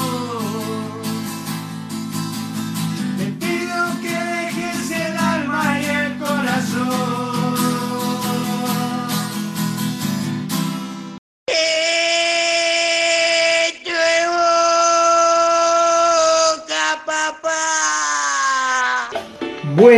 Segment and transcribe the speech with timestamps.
[0.00, 0.87] Oh.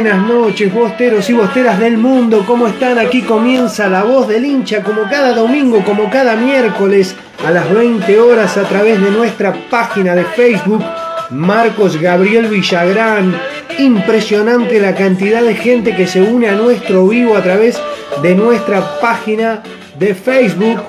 [0.03, 2.99] Buenas noches, bosteros y bosteras del mundo, ¿cómo están?
[2.99, 7.15] Aquí comienza la voz del hincha, como cada domingo, como cada miércoles,
[7.47, 10.83] a las 20 horas a través de nuestra página de Facebook,
[11.29, 13.39] Marcos Gabriel Villagrán.
[13.79, 17.79] Impresionante la cantidad de gente que se une a nuestro vivo a través
[18.23, 19.63] de nuestra página
[19.99, 20.81] de Facebook.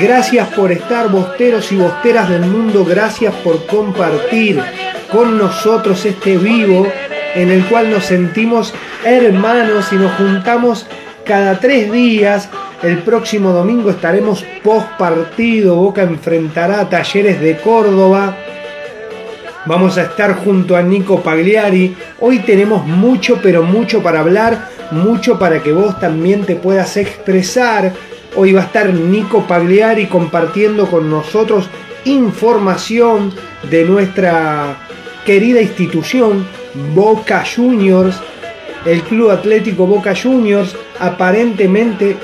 [0.00, 4.62] Gracias por estar, bosteros y bosteras del mundo, gracias por compartir
[5.10, 6.86] con nosotros este vivo
[7.34, 10.86] en el cual nos sentimos hermanos y nos juntamos
[11.24, 12.48] cada tres días.
[12.82, 15.76] El próximo domingo estaremos post partido.
[15.76, 18.36] Boca enfrentará a Talleres de Córdoba.
[19.64, 21.96] Vamos a estar junto a Nico Pagliari.
[22.20, 27.92] Hoy tenemos mucho, pero mucho para hablar, mucho para que vos también te puedas expresar.
[28.34, 31.68] Hoy va a estar Nico Pagliari compartiendo con nosotros
[32.04, 33.32] información
[33.70, 34.76] de nuestra
[35.24, 36.44] querida institución
[36.94, 38.16] Boca Juniors,
[38.84, 42.16] el Club Atlético Boca Juniors, aparentemente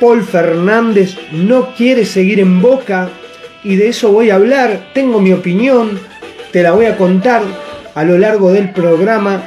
[0.00, 3.10] Paul Fernández no quiere seguir en Boca
[3.62, 6.00] y de eso voy a hablar, tengo mi opinión,
[6.50, 7.42] te la voy a contar
[7.94, 9.42] a lo largo del programa.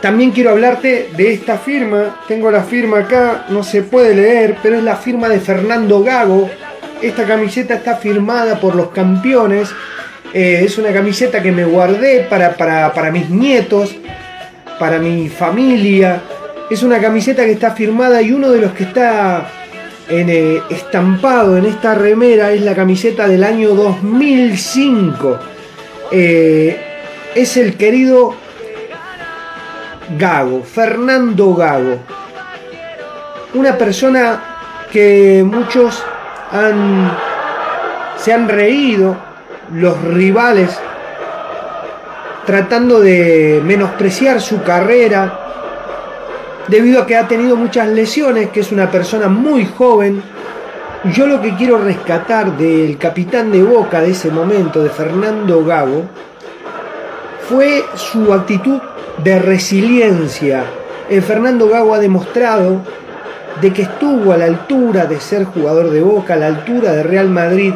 [0.00, 4.76] También quiero hablarte de esta firma, tengo la firma acá, no se puede leer, pero
[4.76, 6.50] es la firma de Fernando Gago.
[7.00, 9.68] Esta camiseta está firmada por los campeones
[10.34, 13.94] eh, es una camiseta que me guardé para, para, para, mis nietos,
[14.78, 16.22] para mi familia.
[16.70, 19.46] Es una camiseta que está firmada y uno de los que está
[20.08, 25.38] en, eh, estampado en esta remera es la camiseta del año 2005.
[26.10, 26.80] Eh,
[27.34, 28.34] es el querido
[30.18, 31.98] Gago, Fernando Gago.
[33.52, 34.42] Una persona
[34.90, 36.02] que muchos
[36.50, 37.14] han,
[38.16, 39.31] se han reído
[39.72, 40.70] los rivales
[42.46, 45.38] tratando de menospreciar su carrera
[46.68, 50.22] debido a que ha tenido muchas lesiones, que es una persona muy joven.
[51.12, 56.04] Yo lo que quiero rescatar del capitán de Boca de ese momento, de Fernando Gago,
[57.48, 58.80] fue su actitud
[59.22, 60.64] de resiliencia.
[61.10, 62.80] El Fernando Gago ha demostrado
[63.60, 67.02] de que estuvo a la altura de ser jugador de Boca, a la altura de
[67.02, 67.74] Real Madrid.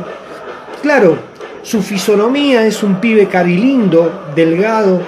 [0.82, 1.18] Claro,
[1.66, 5.02] su fisonomía es un pibe carilindo, delgado.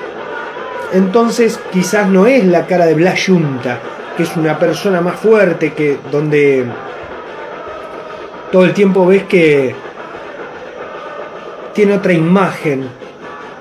[0.93, 3.79] Entonces quizás no es la cara de Blas Junta,
[4.17, 6.65] que es una persona más fuerte, que donde
[8.51, 9.73] todo el tiempo ves que
[11.75, 12.89] tiene otra imagen.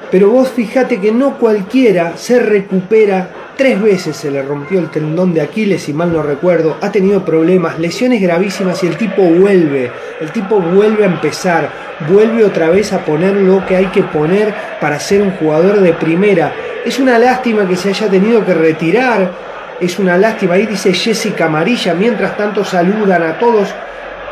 [0.10, 3.30] Pero vos fíjate que no cualquiera se recupera.
[3.56, 6.78] Tres veces se le rompió el tendón de Aquiles, si mal no recuerdo.
[6.82, 9.92] Ha tenido problemas, lesiones gravísimas y el tipo vuelve.
[10.20, 14.54] El tipo vuelve a empezar vuelve otra vez a poner lo que hay que poner
[14.80, 16.54] para ser un jugador de primera.
[16.86, 19.32] Es una lástima que se haya tenido que retirar,
[19.80, 20.56] es una lástima.
[20.56, 23.74] Ahí dice Jessica Amarilla, mientras tanto saludan a todos.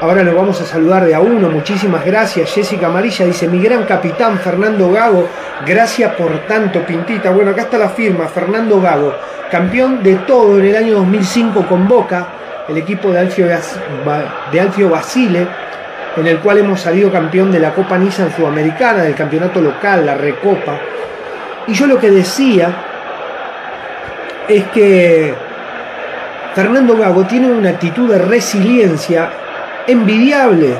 [0.02, 1.50] Ahora lo vamos a saludar de a uno.
[1.50, 2.54] Muchísimas gracias.
[2.54, 5.28] Jessica Amarilla dice, mi gran capitán Fernando Gago,
[5.66, 7.32] gracias por tanto, Pintita.
[7.32, 9.16] Bueno, acá está la firma, Fernando Gago,
[9.50, 12.28] campeón de todo en el año 2005 con Boca,
[12.68, 15.48] el equipo de Alfio, de Alfio Basile,
[16.18, 20.16] en el cual hemos salido campeón de la Copa Nissan Sudamericana, del campeonato local, la
[20.16, 20.80] Recopa.
[21.68, 22.74] Y yo lo que decía
[24.48, 25.34] es que
[26.54, 29.30] Fernando Gago tiene una actitud de resiliencia
[29.88, 30.76] envidiable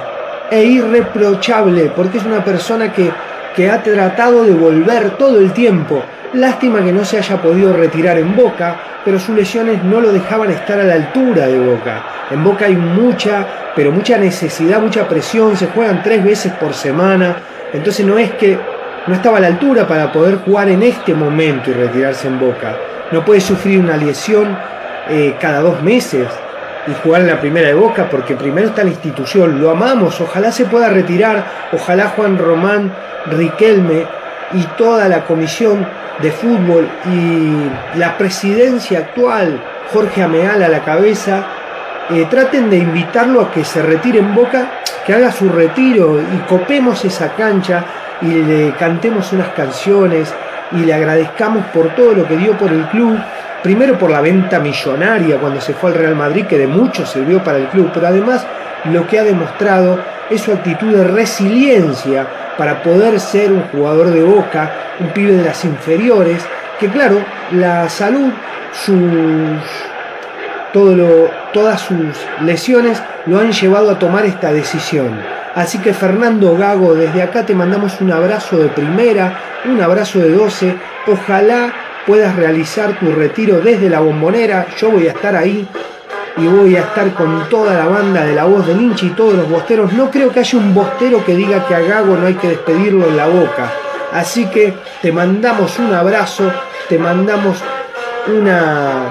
[0.50, 3.12] e irreprochable, porque es una persona que,
[3.56, 6.02] que ha tratado de volver todo el tiempo.
[6.36, 10.52] Lástima que no se haya podido retirar en Boca, pero sus lesiones no lo dejaban
[10.52, 12.04] estar a la altura de Boca.
[12.30, 17.38] En Boca hay mucha, pero mucha necesidad, mucha presión, se juegan tres veces por semana,
[17.72, 18.60] entonces no es que
[19.08, 22.76] no estaba a la altura para poder jugar en este momento y retirarse en Boca.
[23.12, 24.58] No puede sufrir una lesión
[25.10, 26.28] eh, cada dos meses
[26.86, 30.52] y jugar en la primera de Boca porque primero está la institución, lo amamos, ojalá
[30.52, 32.94] se pueda retirar, ojalá Juan Román,
[33.28, 34.06] Riquelme
[34.53, 35.86] y toda la comisión
[36.21, 39.62] de fútbol y la presidencia actual,
[39.92, 41.44] Jorge Ameal a la cabeza,
[42.09, 46.38] eh, traten de invitarlo a que se retire en Boca, que haga su retiro y
[46.47, 47.83] copemos esa cancha
[48.21, 50.33] y le cantemos unas canciones
[50.71, 53.18] y le agradezcamos por todo lo que dio por el club,
[53.62, 57.44] primero por la venta millonaria cuando se fue al Real Madrid, que de mucho sirvió
[57.44, 58.45] para el club, pero además
[58.92, 60.00] lo que ha demostrado
[60.30, 62.28] es su actitud de resiliencia
[62.58, 66.46] para poder ser un jugador de boca, un pibe de las inferiores,
[66.80, 68.32] que claro, la salud,
[68.72, 68.98] sus,
[70.74, 75.20] todo lo, todas sus lesiones lo han llevado a tomar esta decisión.
[75.56, 80.32] Así que Fernando Gago, desde acá te mandamos un abrazo de primera, un abrazo de
[80.32, 80.76] 12.
[81.08, 81.74] Ojalá
[82.06, 84.68] puedas realizar tu retiro desde la bombonera.
[84.78, 85.66] Yo voy a estar ahí
[86.38, 89.34] y voy a estar con toda la banda de la voz del hincha y todos
[89.36, 89.94] los bosteros.
[89.94, 93.08] No creo que haya un bostero que diga que a Gago no hay que despedirlo
[93.08, 93.72] en la boca.
[94.12, 96.52] Así que te mandamos un abrazo,
[96.90, 97.58] te mandamos
[98.28, 99.10] una,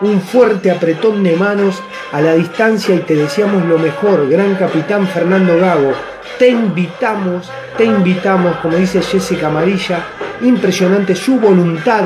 [0.00, 5.06] un fuerte apretón de manos a la distancia y te deseamos lo mejor, gran capitán
[5.06, 5.92] Fernando Gago.
[6.38, 10.04] Te invitamos, te invitamos, como dice Jessica Amarilla,
[10.40, 12.04] impresionante su voluntad,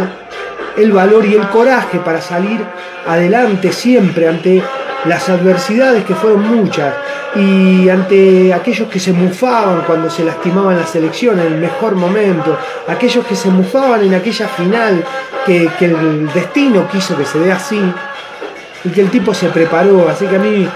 [0.77, 2.61] el valor y el coraje para salir
[3.07, 4.63] adelante siempre ante
[5.07, 6.95] las adversidades que fueron muchas
[7.37, 12.57] y ante aquellos que se mufaban cuando se lastimaban la selección en el mejor momento,
[12.87, 15.05] aquellos que se mufaban en aquella final
[15.45, 17.81] que, el destino quiso que se dé así
[18.85, 20.09] y que el tipo se preparó.
[20.09, 20.69] Así que a mí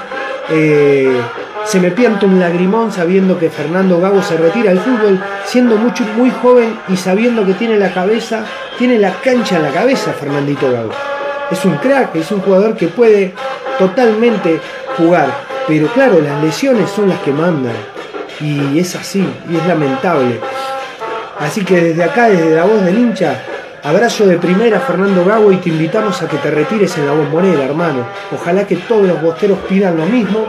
[0.51, 1.21] eh,
[1.65, 6.05] se me pianta un lagrimón sabiendo que Fernando Gago se retira del fútbol, siendo mucho,
[6.17, 8.45] muy joven y sabiendo que tiene la cabeza,
[8.79, 10.93] tiene la cancha en la cabeza Fernandito Gago.
[11.51, 13.35] Es un crack, es un jugador que puede
[13.79, 14.61] totalmente
[14.97, 15.29] jugar.
[15.67, 17.75] Pero claro, las lesiones son las que mandan.
[18.41, 20.41] Y es así, y es lamentable.
[21.41, 23.43] Así que desde acá, desde la voz del hincha,
[23.83, 27.65] Abrazo de primera Fernando Gago y te invitamos a que te retires en la bombonera,
[27.65, 28.07] hermano.
[28.35, 30.47] Ojalá que todos los bosteros pidan lo mismo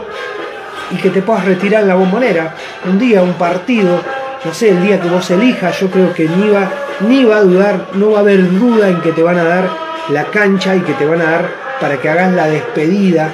[0.90, 2.54] y que te puedas retirar en la bombonera.
[2.86, 4.00] Un día, un partido,
[4.44, 6.68] no sé, el día que vos elijas, yo creo que ni va,
[7.00, 9.70] ni va a dudar, no va a haber duda en que te van a dar
[10.10, 13.30] la cancha y que te van a dar para que hagas la despedida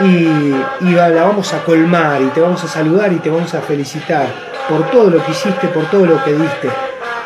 [0.00, 3.60] y, y la vamos a colmar y te vamos a saludar y te vamos a
[3.60, 4.26] felicitar
[4.68, 6.70] por todo lo que hiciste, por todo lo que diste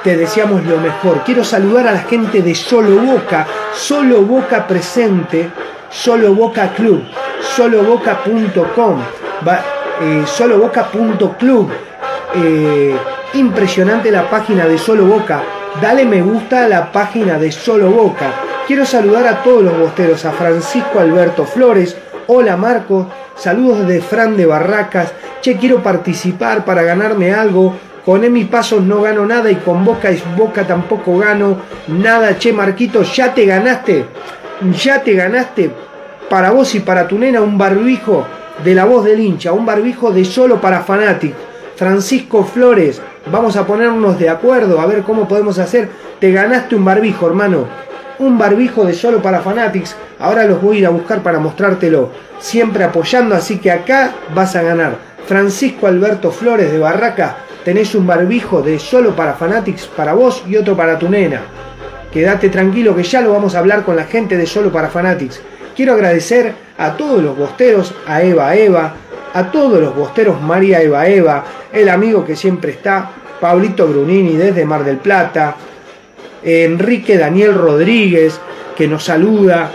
[0.03, 1.23] te deseamos lo mejor.
[1.25, 5.51] Quiero saludar a la gente de Solo Boca, Solo Boca presente,
[5.91, 7.03] Solo Boca Club,
[7.41, 9.01] soloboca.com,
[10.01, 11.71] eh, soloboca.club.
[12.35, 12.97] Eh,
[13.35, 15.43] impresionante la página de Solo Boca.
[15.81, 18.33] Dale me gusta a la página de Solo Boca.
[18.67, 21.97] Quiero saludar a todos los bosteros, a Francisco Alberto Flores.
[22.27, 23.07] Hola Marcos,
[23.37, 25.13] saludos de Fran de Barracas.
[25.41, 30.11] Che, quiero participar para ganarme algo con Emi Pasos no gano nada y con Boca
[30.11, 32.37] es Boca tampoco gano nada.
[32.37, 34.05] Che, Marquito, ya te ganaste.
[34.83, 35.71] Ya te ganaste
[36.29, 38.27] para vos y para tu nena un barbijo
[38.65, 41.35] de la voz del hincha, un barbijo de solo para Fanatic.
[41.79, 45.89] Francisco Flores, vamos a ponernos de acuerdo a ver cómo podemos hacer.
[46.19, 47.69] Te ganaste un barbijo, hermano.
[48.19, 49.95] Un barbijo de solo para Fanatics.
[50.19, 52.11] Ahora los voy a ir a buscar para mostrártelo.
[52.41, 54.97] Siempre apoyando, así que acá vas a ganar.
[55.29, 60.57] Francisco Alberto Flores de Barraca tenés un barbijo de solo para Fanatics para vos y
[60.57, 61.43] otro para tu nena.
[62.13, 65.41] Quédate tranquilo que ya lo vamos a hablar con la gente de Solo para Fanatics.
[65.77, 68.95] Quiero agradecer a todos los bosteros, a Eva Eva,
[69.35, 74.65] a todos los bosteros María Eva Eva, el amigo que siempre está, Pablito Brunini desde
[74.65, 75.57] Mar del Plata,
[76.43, 78.41] Enrique Daniel Rodríguez
[78.77, 79.71] que nos saluda,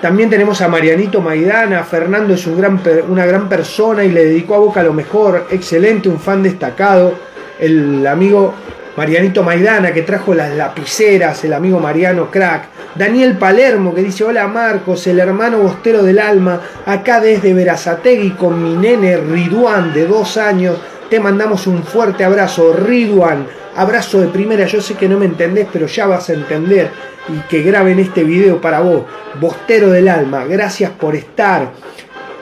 [0.00, 4.54] también tenemos a Marianito Maidana, Fernando es un gran, una gran persona y le dedicó
[4.54, 7.14] a Boca lo mejor, excelente, un fan destacado,
[7.58, 8.54] el amigo
[8.96, 14.46] Marianito Maidana que trajo las lapiceras, el amigo Mariano Crack, Daniel Palermo que dice hola
[14.48, 20.38] Marcos, el hermano bostero del alma, acá desde Verazategui con mi nene Riduan de dos
[20.38, 20.78] años,
[21.10, 25.68] te mandamos un fuerte abrazo, Riduan, abrazo de primera, yo sé que no me entendés,
[25.70, 26.90] pero ya vas a entender
[27.28, 29.04] y que graben este video para vos,
[29.40, 31.70] Bostero del Alma, gracias por estar.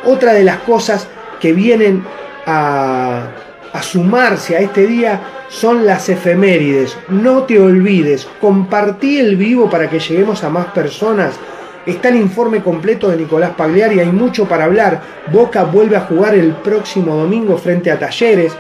[0.04, 1.08] Otra de las cosas
[1.40, 2.04] que vienen
[2.46, 3.28] a,
[3.74, 6.96] a sumarse a este día son las efemérides.
[7.08, 11.34] No te olvides, compartí el vivo para que lleguemos a más personas.
[11.84, 15.02] Está el informe completo de Nicolás Pagliari, hay mucho para hablar.
[15.32, 18.52] Boca vuelve a jugar el próximo domingo frente a Talleres.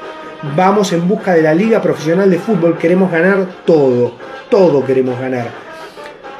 [0.56, 4.16] Vamos en busca de la Liga Profesional de Fútbol, queremos ganar todo,
[4.50, 5.46] todo queremos ganar.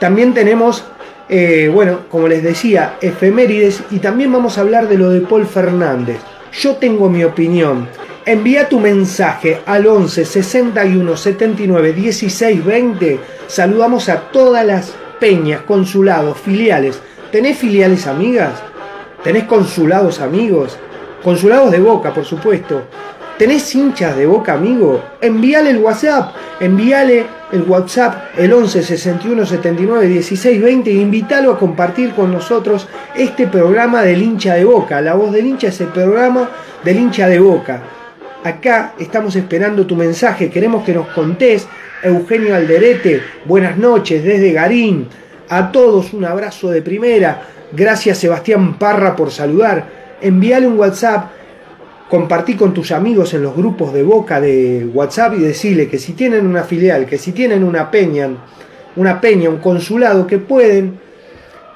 [0.00, 0.84] También tenemos,
[1.28, 5.46] eh, bueno, como les decía, efemérides y también vamos a hablar de lo de Paul
[5.46, 6.18] Fernández.
[6.56, 7.88] Yo tengo mi opinión.
[8.24, 13.20] Envía tu mensaje al 11 61 79 16 20.
[13.48, 17.00] Saludamos a todas las peñas, consulados, filiales.
[17.32, 18.52] ¿Tenés filiales amigas?
[19.24, 20.78] ¿Tenés consulados amigos?
[21.24, 22.82] Consulados de boca, por supuesto.
[23.36, 25.02] ¿Tenés hinchas de boca, amigo?
[25.20, 31.58] Envíale el WhatsApp, envíale el WhatsApp, el 11 61 79 16 20 e invítalo a
[31.58, 35.00] compartir con nosotros este programa del hincha de boca.
[35.00, 36.50] La voz del hincha es el programa
[36.84, 37.80] del hincha de boca.
[38.42, 41.66] Acá estamos esperando tu mensaje, queremos que nos contés.
[42.02, 45.06] Eugenio Alderete, buenas noches desde Garín.
[45.48, 47.42] A todos un abrazo de primera.
[47.72, 49.86] Gracias Sebastián Parra por saludar.
[50.20, 51.30] Envíale un WhatsApp
[52.08, 56.12] compartí con tus amigos en los grupos de boca de WhatsApp y decirle que si
[56.12, 58.30] tienen una filial, que si tienen una peña,
[58.96, 60.98] una peña, un consulado, que pueden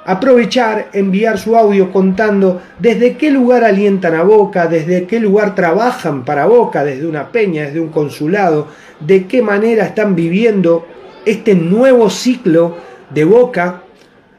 [0.04, 6.24] aprovechar, enviar su audio contando desde qué lugar alientan a Boca, desde qué lugar trabajan
[6.24, 8.68] para Boca, desde una peña, desde un consulado,
[9.00, 10.86] de qué manera están viviendo
[11.24, 12.76] este nuevo ciclo
[13.10, 13.82] de Boca.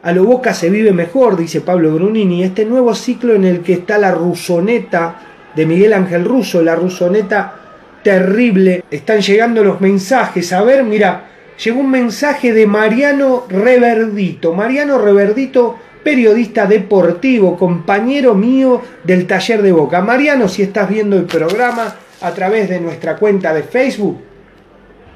[0.02, 3.74] A lo Boca se vive mejor, dice Pablo Brunini, este nuevo ciclo en el que
[3.74, 5.20] está la rusoneta
[5.56, 7.56] de Miguel Ángel Russo, la rusoneta
[8.04, 8.84] terrible.
[8.90, 10.52] Están llegando los mensajes.
[10.54, 11.26] A ver, mira,
[11.64, 14.54] llegó un mensaje de Mariano Reverdito.
[14.54, 20.02] Mariano Reverdito, periodista deportivo, compañero mío del taller de Boca.
[20.02, 24.18] Mariano, si estás viendo el programa a través de nuestra cuenta de Facebook,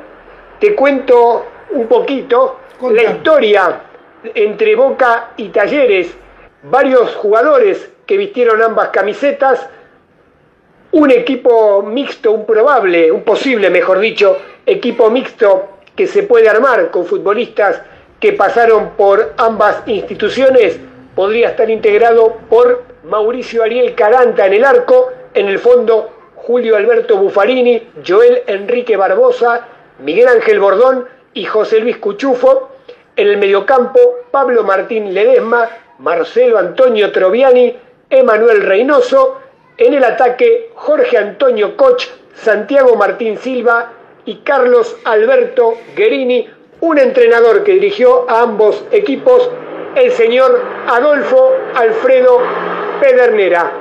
[0.61, 2.61] te cuento un poquito
[2.93, 3.81] la historia
[4.23, 6.15] entre Boca y Talleres,
[6.63, 9.69] varios jugadores que vistieron ambas camisetas,
[10.93, 16.93] un equipo mixto, un probable, un posible, mejor dicho, equipo mixto que se puede armar
[16.93, 17.83] con futbolistas
[18.25, 20.81] que pasaron por ambas instituciones
[21.15, 27.19] podría estar integrado por Mauricio Ariel Caranta en el arco, en el fondo Julio Alberto
[27.19, 32.71] Buffarini, Joel Enrique Barbosa, Miguel Ángel Bordón y José Luis Cuchufo,
[33.15, 34.01] en el mediocampo
[34.31, 37.77] Pablo Martín Ledesma, Marcelo Antonio Troviani,
[38.09, 39.39] Emanuel Reynoso,
[39.77, 43.93] en el ataque Jorge Antonio Koch, Santiago Martín Silva
[44.25, 46.49] y Carlos Alberto Guerini,
[46.85, 49.51] un entrenador que dirigió a ambos equipos,
[49.95, 52.41] el señor Adolfo Alfredo
[53.01, 53.73] Pedernera.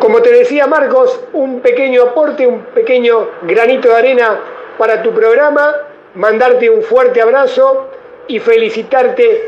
[0.00, 4.40] Como te decía Marcos, un pequeño aporte, un pequeño granito de arena
[4.76, 5.76] para tu programa,
[6.14, 7.88] mandarte un fuerte abrazo
[8.26, 9.44] y felicitarte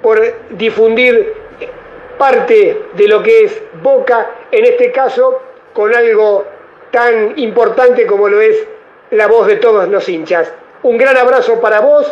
[0.00, 0.18] por
[0.50, 1.34] difundir
[2.16, 5.42] parte de lo que es Boca, en este caso
[5.74, 6.46] con algo
[6.90, 8.66] tan importante como lo es
[9.10, 10.50] la voz de todos los hinchas.
[10.86, 12.06] Un gran abrazo para vos,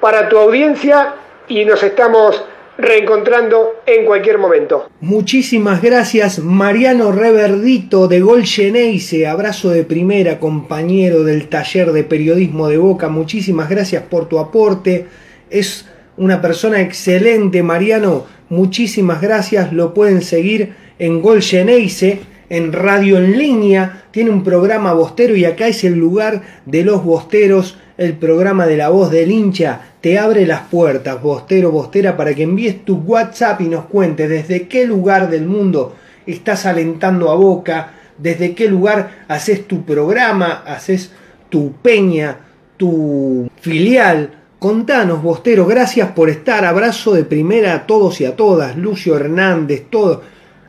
[0.00, 1.16] para tu audiencia
[1.48, 2.40] y nos estamos
[2.78, 4.88] reencontrando en cualquier momento.
[5.00, 12.68] Muchísimas gracias Mariano Reverdito de Gol Geneise, abrazo de primera, compañero del taller de periodismo
[12.68, 15.08] de Boca, muchísimas gracias por tu aporte,
[15.50, 23.16] es una persona excelente Mariano, muchísimas gracias, lo pueden seguir en Gol Geneise, en radio
[23.16, 28.14] en línea, tiene un programa bostero y acá es el lugar de los bosteros, el
[28.14, 32.84] programa de la voz del hincha te abre las puertas, bostero, bostera, para que envíes
[32.84, 35.94] tu WhatsApp y nos cuentes desde qué lugar del mundo
[36.26, 41.12] estás alentando a Boca, desde qué lugar haces tu programa, haces
[41.48, 42.38] tu peña,
[42.76, 44.30] tu filial.
[44.58, 46.64] Contanos, Bostero, gracias por estar.
[46.64, 48.76] Abrazo de primera a todos y a todas.
[48.76, 50.22] Lucio Hernández, todo.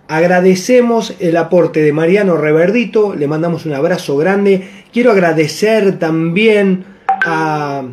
[0.08, 4.68] Agradecemos el aporte de Mariano Reverdito, le mandamos un abrazo grande.
[4.92, 6.93] Quiero agradecer también
[7.24, 7.84] a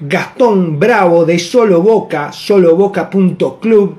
[0.00, 3.94] Gastón Bravo de Solo Boca, soloboca.club,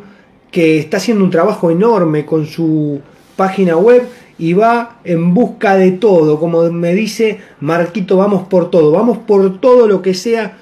[0.52, 3.00] que está haciendo un trabajo enorme con su
[3.36, 8.92] página web y va en busca de todo, como me dice Marquito, vamos por todo,
[8.92, 10.58] vamos por todo lo que sea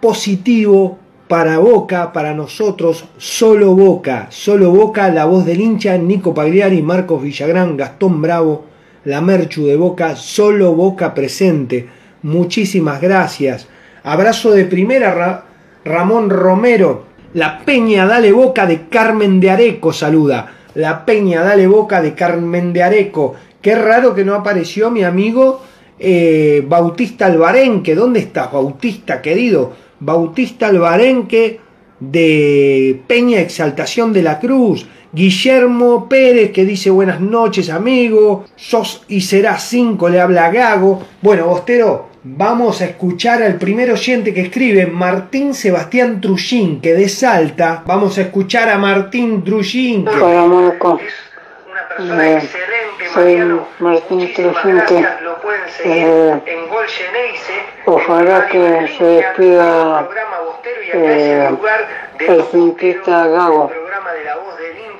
[0.00, 6.82] positivo para Boca, para nosotros, solo Boca, solo Boca, la voz del hincha, Nico Pagliari,
[6.82, 8.64] Marcos Villagrán, Gastón Bravo,
[9.04, 11.99] la Merchu de Boca, solo Boca presente.
[12.22, 13.66] Muchísimas gracias.
[14.02, 15.44] Abrazo de primera,
[15.84, 17.04] Ramón Romero.
[17.34, 20.52] La Peña Dale Boca de Carmen de Areco saluda.
[20.74, 23.34] La Peña Dale Boca de Carmen de Areco.
[23.62, 25.62] Qué raro que no apareció mi amigo
[25.98, 27.94] eh, Bautista Albarenque.
[27.94, 29.72] ¿Dónde estás, Bautista, querido?
[30.00, 31.60] Bautista Albarenque
[32.00, 34.86] de Peña Exaltación de la Cruz.
[35.12, 41.02] Guillermo Pérez que dice buenas noches amigo, sos y serás cinco, le habla Gago.
[41.20, 47.08] Bueno, Bostero, vamos a escuchar al primer oyente que escribe, Martín Sebastián Trujín, que de
[47.08, 47.82] Salta.
[47.86, 50.06] Vamos a escuchar a Martín Trujín.
[50.06, 51.00] Hola Marco,
[51.98, 52.48] eh,
[53.14, 54.52] soy Martín que
[55.84, 56.40] eh,
[57.86, 60.08] ojalá que se despida
[60.92, 61.50] eh,
[62.18, 63.70] el finquista Gago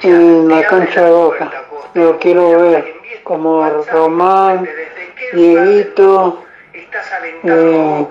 [0.03, 1.53] en la cancha de Boca.
[1.95, 4.67] Lo quiero ver como Román,
[5.35, 6.45] Dieguito,
[7.45, 8.07] eh,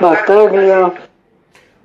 [0.00, 0.92] Bataglia.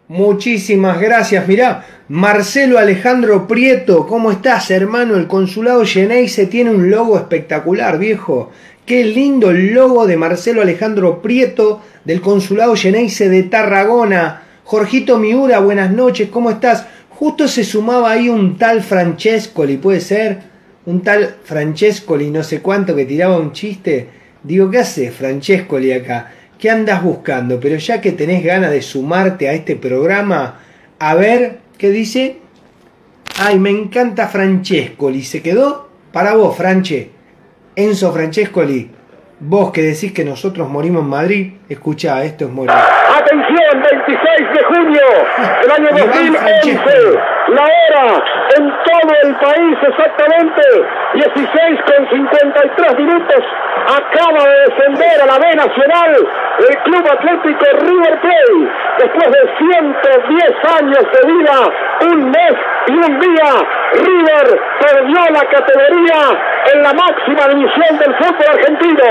[0.08, 1.48] Muchísimas gracias.
[1.48, 5.16] Mirá, Marcelo Alejandro Prieto, ¿cómo estás, hermano?
[5.16, 8.52] El consulado Geneise tiene un logo espectacular, viejo.
[8.86, 14.44] Qué lindo el logo de Marcelo Alejandro Prieto del consulado Geneise de Tarragona.
[14.64, 16.86] Jorgito Miura, buenas noches, ¿cómo estás?
[17.10, 20.40] Justo se sumaba ahí un tal Francescoli, puede ser,
[20.86, 24.25] un tal Francescoli, no sé cuánto, que tiraba un chiste.
[24.46, 26.32] Digo, ¿qué hace Francescoli acá?
[26.60, 27.60] ¿Qué andas buscando?
[27.60, 30.60] Pero ya que tenés ganas de sumarte a este programa,
[31.00, 32.38] a ver, ¿qué dice?
[33.40, 35.24] Ay, me encanta Francescoli.
[35.24, 35.90] ¿Se quedó?
[36.14, 37.10] Para vos, Franche.
[37.76, 38.92] Enzo Francescoli.
[39.40, 42.70] Vos que decís que nosotros morimos en Madrid, escucha, esto es morir.
[42.70, 44.22] Atención, 26
[44.54, 45.02] de junio
[45.64, 47.35] del año 2011.
[47.48, 48.24] La hora
[48.58, 50.62] en todo el país exactamente
[51.14, 53.44] 16 con 53 minutos.
[53.86, 56.28] Acaba de descender a la B Nacional
[56.58, 58.72] el Club Atlético River Plate.
[58.98, 61.58] Después de 110 años de vida,
[62.10, 62.56] un mes
[62.88, 63.52] y un día,
[63.94, 66.20] River perdió la categoría
[66.74, 69.04] en la máxima división del fútbol argentino.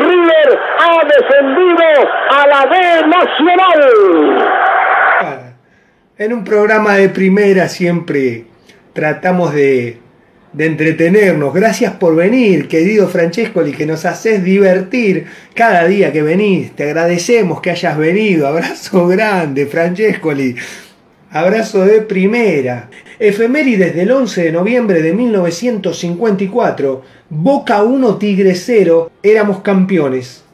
[0.00, 4.79] River ha descendido a la B Nacional.
[6.20, 8.44] En un programa de primera siempre
[8.92, 9.96] tratamos de,
[10.52, 11.54] de entretenernos.
[11.54, 16.72] Gracias por venir, querido Francescoli, que nos haces divertir cada día que venís.
[16.76, 18.46] Te agradecemos que hayas venido.
[18.46, 20.56] Abrazo grande, Francescoli.
[21.30, 22.90] Abrazo de primera.
[23.18, 27.02] Efemérides del 11 de noviembre de 1954.
[27.30, 29.10] Boca 1 Tigre 0.
[29.22, 30.44] Éramos campeones.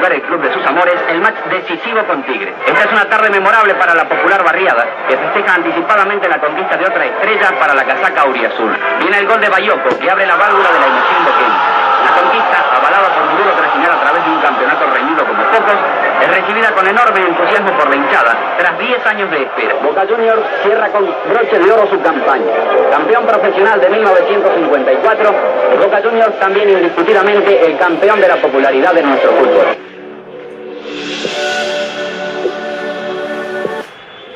[0.00, 2.54] Jugar el club de sus amores el match decisivo con Tigre.
[2.66, 6.86] Esta es una tarde memorable para la popular barriada que festeja anticipadamente la conquista de
[6.86, 8.74] otra estrella para la casaca auriazul.
[8.98, 11.60] Viene el gol de Bayoco que abre la válvula de la ilusión boqueña.
[12.00, 15.76] La conquista, avalada por un duro traicionar a través de un campeonato reñido como pocos,
[16.30, 19.74] recibida con enorme entusiasmo por la hinchada tras 10 años de espera.
[19.82, 22.46] Boca Juniors cierra con broche de oro su campaña.
[22.90, 25.34] Campeón profesional de 1954,
[25.82, 29.76] Boca Juniors también indiscutidamente el campeón de la popularidad de nuestro fútbol.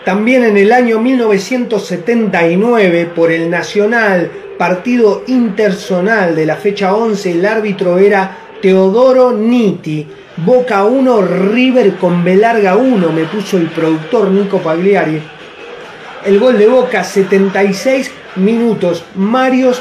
[0.05, 7.47] También en el año 1979, por el Nacional, partido interzonal de la fecha 11, el
[7.47, 10.07] árbitro era Teodoro Nitti.
[10.37, 15.23] Boca 1, River con Belarga 1, me puso el productor Nico Pagliari.
[16.25, 19.05] El gol de Boca, 76 minutos.
[19.15, 19.81] Marios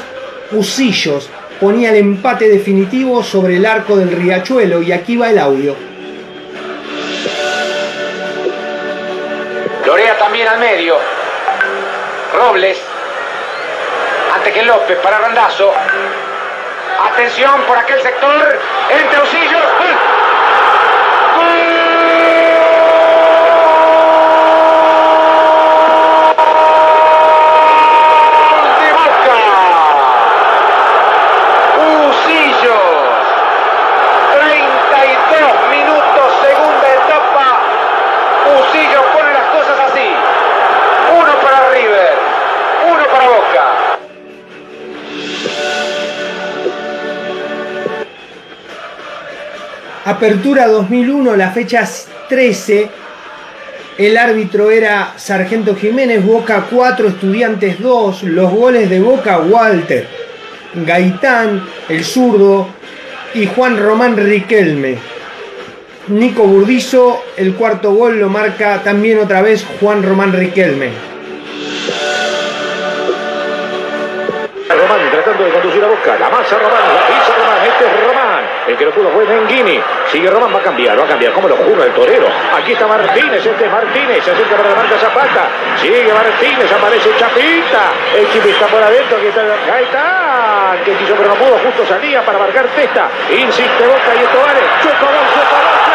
[0.52, 5.74] Usillos ponía el empate definitivo sobre el arco del Riachuelo y aquí va el audio.
[9.84, 10.94] Lorea también al medio.
[12.32, 12.78] Robles.
[14.36, 15.72] Ante que López para Randazo.
[17.12, 18.58] Atención por aquel sector.
[18.90, 19.63] Entre Usillos.
[50.06, 51.88] Apertura 2001, la fecha
[52.28, 52.90] 13.
[53.96, 58.24] El árbitro era Sargento Jiménez, Boca 4, Estudiantes 2.
[58.24, 60.06] Los goles de Boca, Walter,
[60.74, 62.68] Gaitán, el zurdo
[63.32, 64.98] y Juan Román Riquelme.
[66.08, 70.90] Nico Burdizo, el cuarto gol lo marca también otra vez Juan Román Riquelme.
[74.68, 76.18] Román tratando de conducir a Boca.
[76.20, 78.33] La masa Román, la pisa Román, este es Román.
[78.66, 79.78] El que lo pudo fue Menghini.
[80.10, 81.32] Sigue Román, va a cambiar, va a cambiar.
[81.32, 82.26] ¿Cómo lo jura el torero?
[82.56, 84.24] Aquí está Martínez, este es Martínez.
[84.24, 85.48] Se acerca para la marca Zapata.
[85.80, 87.92] Sigue Martínez, aparece Chapita.
[88.16, 89.18] El chip está por adentro.
[89.18, 90.82] Aquí está Gaitán.
[90.84, 91.58] Que quiso pero no pudo.
[91.58, 93.10] Justo salía para marcar testa.
[93.30, 94.60] Insiste Boca y esto vale.
[94.82, 95.94] Chueco gol, chueco gol.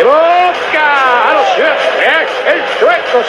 [0.00, 1.30] de Boca.
[1.30, 1.58] A los
[2.46, 3.22] el chueco,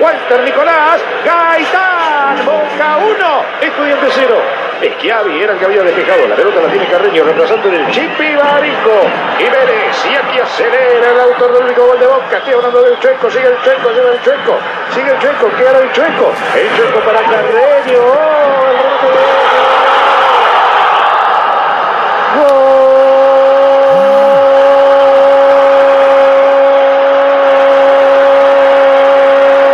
[0.00, 4.34] Walter Nicolás, Gaitán, Boca 1, Estudiante 0.
[4.82, 6.26] Esquiavi era el que había despejado.
[6.26, 9.02] La pelota la tiene Carreño reemplazando en el Chipi Barico.
[9.38, 12.38] Jiménez, y aquí acelera el autor del único gol de Boca.
[12.38, 14.58] Estoy hablando del chueco, sigue el chueco, sigue el chueco.
[14.92, 16.32] Sigue el chueco, queda el chueco.
[16.56, 18.00] El chueco para Carreño.
[18.00, 18.82] Oh, el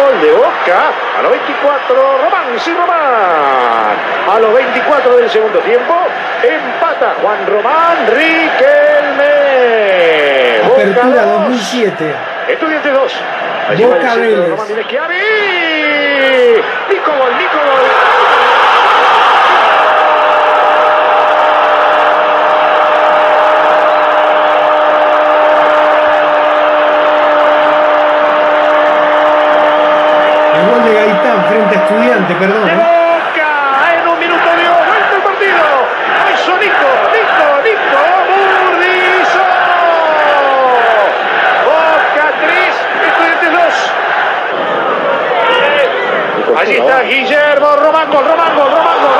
[0.04, 3.96] Gol de Boca a los 24, Román, sí Román.
[4.30, 5.94] A los 24 del segundo tiempo,
[6.42, 9.32] empata Juan Román Riquelme.
[10.64, 11.40] Apertura dos.
[11.42, 12.14] 2007.
[12.48, 13.12] Estudiantes 2.
[13.80, 14.50] Boca Vélez.
[14.50, 14.68] Román.
[16.88, 17.86] Nico gol, Nico gol.
[30.58, 32.68] El gol de Gaitán frente a Estudiante, perdón.
[32.68, 32.74] ¿eh?
[32.74, 35.64] Boca en un minuto dio vuelta el partido.
[36.34, 39.46] Eso Nico, Nico, Nico, Burdizo.
[41.64, 42.74] Boca 3,
[43.08, 43.62] Estudiantes 2.
[46.60, 49.12] Allí está Guillermo Román, gol, Román, gol, Román, gol.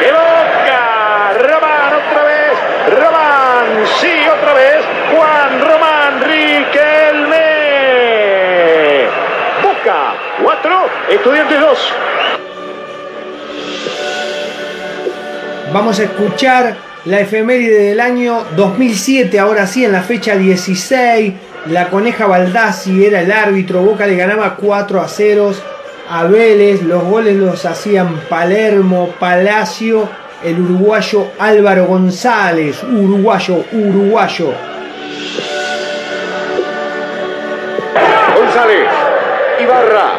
[0.00, 1.32] de Boca.
[1.48, 2.52] Román otra vez.
[3.00, 3.66] Román,
[4.00, 4.84] sí, otra vez.
[5.14, 7.48] Juan Román Riquelme.
[9.62, 11.94] Boca 4, Estudiantes 2.
[15.92, 16.74] Vamos a escuchar
[17.04, 21.34] la efeméride del año 2007, ahora sí, en la fecha 16.
[21.66, 25.52] La coneja Baldassi era el árbitro, Boca le ganaba 4 a 0
[26.08, 30.08] a Vélez, los goles los hacían Palermo, Palacio,
[30.42, 34.54] el uruguayo Álvaro González, uruguayo, uruguayo.
[38.34, 38.88] González,
[39.62, 40.12] Ibarra,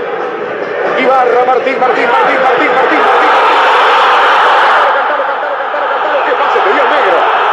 [1.01, 3.43] Ibarra, Martín, Martín, Martín, Martín, Martín, Martín.
[5.03, 7.43] Cantalo, cantalo, cantalo, cantalo, qué pase, te dio el negro.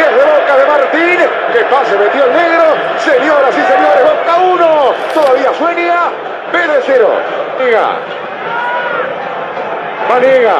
[0.00, 2.64] Gol qué pase metió el negro.
[2.98, 4.94] Señoras y señores, Boca 1.
[5.14, 6.00] Todavía sueña.
[6.52, 7.08] Vélez 0.
[7.58, 7.88] Vanega.
[10.08, 10.56] Vanega.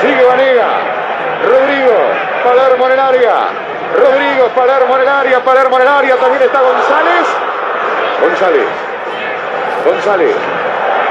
[0.00, 0.68] Sigue Vanega.
[1.44, 1.94] Rodrigo.
[2.44, 3.34] Palermo en el área.
[3.94, 5.40] Rodrigo, Palermo en el área.
[5.40, 6.16] Palermo en el área.
[6.16, 7.26] También está González.
[8.20, 8.66] González.
[9.84, 10.36] González.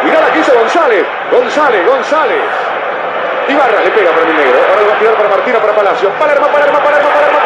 [0.04, 1.06] Mirá la que hizo González.
[1.32, 2.42] González, González.
[3.48, 4.60] Ibarra le pega para el negro.
[4.70, 6.10] Ahora va a tirar para Martina, para Palacio.
[6.20, 7.40] Palermo, Palermo, Palermo, Palermo,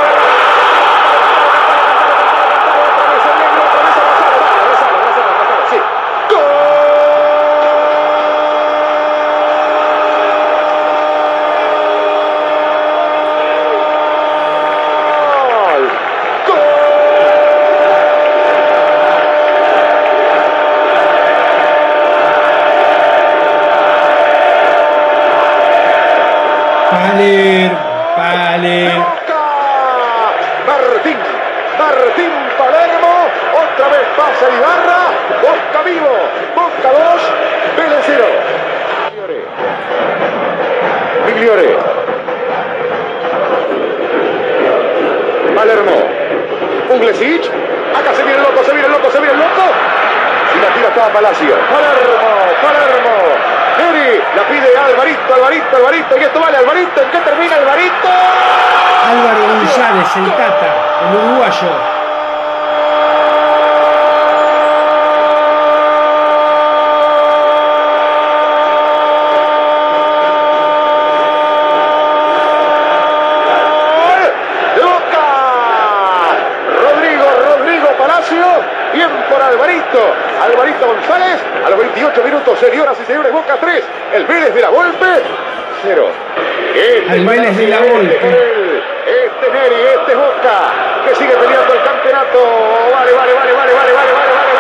[79.48, 80.14] Alvarito.
[80.42, 81.40] Alvarito González.
[81.66, 83.84] A los 28 minutos, señoras y señores, Boca 3.
[84.16, 85.06] El Vélez de la Golpe,
[85.84, 86.08] 0.
[86.76, 88.16] Este Al Vélez de la Golpe.
[89.08, 90.74] Este Neri, este es Boca,
[91.06, 92.40] que sigue peleando el campeonato.
[92.94, 94.32] Vale, vale, vale, vale, vale, vale, vale.
[94.32, 94.57] vale.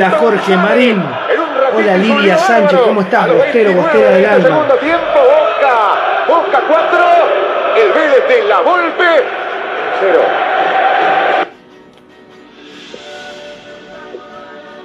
[0.00, 1.02] Hola Jorge Marín.
[1.74, 3.28] Hola Lidia Sánchez, ¿cómo estás?
[3.28, 4.48] Bostero, bostera del alma.
[4.48, 6.24] Segundo tiempo, Boca.
[6.26, 6.98] Boca 4.
[7.76, 9.04] El Vélez de la Volpe.
[10.00, 10.20] 0.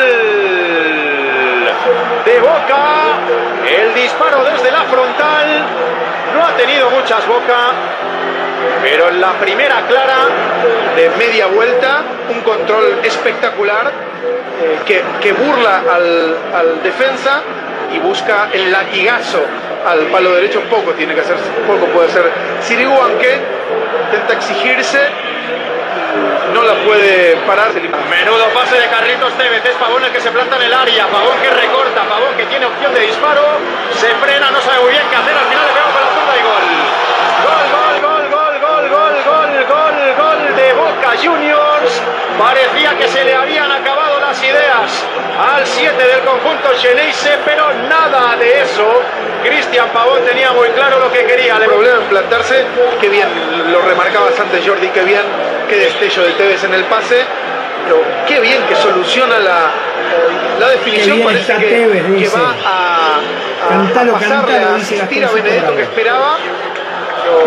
[2.25, 3.19] De Boca.
[3.69, 5.65] El disparo desde la frontal.
[6.33, 7.73] No ha tenido muchas Boca.
[8.83, 10.17] Pero en la primera clara
[10.95, 17.41] de media vuelta, un control espectacular eh, que, que burla al, al defensa
[17.93, 19.43] y busca el latigazo
[19.85, 20.61] al palo derecho.
[20.69, 21.35] Poco tiene que hacer,
[21.67, 22.23] poco puede ser
[22.61, 23.39] Sirigu, aunque
[24.05, 24.99] intenta exigirse,
[26.53, 27.71] no la puede parar.
[27.73, 31.39] Menudo pase de Carlitos Tevez, es Pavón el que se planta en el área, Pavón
[31.41, 33.43] que recorta, Pavón que tiene opción de disparo,
[33.95, 36.43] se frena, no sabe muy bien qué hacer, al final le pega la zurda y.
[36.43, 36.90] Gol,
[41.11, 42.01] Boca Juniors.
[42.37, 45.05] Parecía que se le habían acabado las ideas
[45.39, 49.01] al 7 del conjunto Xeneize, pero nada de eso.
[49.43, 51.57] Cristian Pavón tenía muy claro lo que quería.
[51.57, 52.65] El problema en plantarse,
[52.99, 53.27] qué bien,
[53.71, 55.23] lo remarcabas antes Jordi, qué bien,
[55.69, 57.23] qué destello de Tevez en el pase.
[57.85, 59.71] Pero qué bien que soluciona la,
[60.59, 61.17] la definición.
[61.17, 65.31] bien Parece que, Tevez, que va a, a, Cantalo, a pasarle cantalo, a asistir a
[65.31, 66.37] Benedetto que esperaba.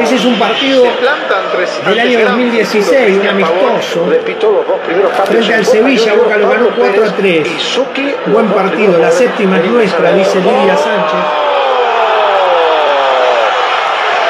[0.01, 0.85] Ese es un partido
[1.87, 4.07] del año gran 2016, un amistoso.
[5.25, 7.47] Frente al Sevilla, Boca lo ganó Pablo 4 a Pérez 3.
[7.47, 11.21] y Zucchi, Buen partido, la séptima es nuestra, dice Lidia Sánchez.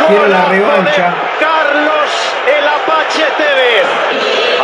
[0.09, 1.15] Quiero la revancha.
[1.41, 2.11] Carlos
[2.47, 3.87] el Apache Tevez.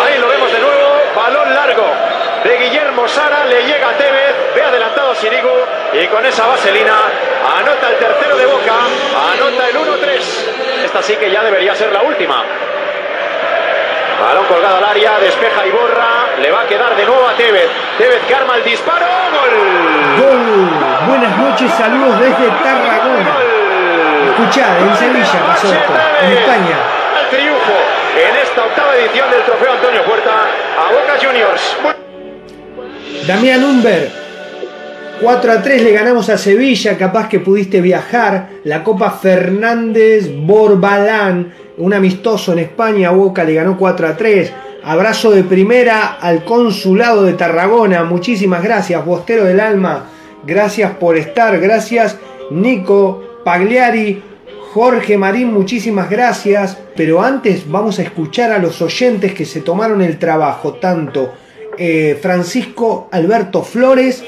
[0.04, 0.90] Ahí lo vemos de nuevo.
[1.16, 1.86] Balón largo
[2.44, 3.46] de Guillermo Sara.
[3.46, 4.19] Le llega a Tevez.
[4.54, 5.48] Ve adelantado a Sirigu.
[5.92, 6.96] Y con esa vaselina
[7.58, 8.74] anota el tercero de Boca.
[9.32, 10.84] Anota el 1-3.
[10.84, 12.44] Esta sí que ya debería ser la última.
[14.20, 16.26] Balón colgado al área, despeja y borra.
[16.40, 17.68] Le va a quedar de nuevo a Tevez.
[17.96, 19.06] Tevez que arma el disparo.
[19.32, 20.26] ¡Gol!
[20.26, 21.08] Gol.
[21.08, 23.36] Buenas noches, saludos desde Tarragona.
[24.30, 26.76] Escuchá, en Sevilla pasó esto, en España.
[27.20, 27.72] El triunfo
[28.16, 30.30] en esta octava edición del trofeo Antonio Puerta
[30.78, 31.76] a Boca Juniors.
[33.26, 34.10] Damián Humber,
[35.20, 38.48] 4 a 3 le ganamos a Sevilla, capaz que pudiste viajar.
[38.64, 44.52] La Copa Fernández Borbalán, un amistoso en España, Boca le ganó 4 a 3.
[44.82, 50.06] Abrazo de primera al consulado de Tarragona, muchísimas gracias, Bostero del Alma,
[50.46, 52.16] gracias por estar, gracias
[52.50, 54.22] Nico Pagliari,
[54.72, 56.78] Jorge Marín, muchísimas gracias.
[56.96, 61.34] Pero antes vamos a escuchar a los oyentes que se tomaron el trabajo, tanto
[61.76, 64.24] eh, Francisco Alberto Flores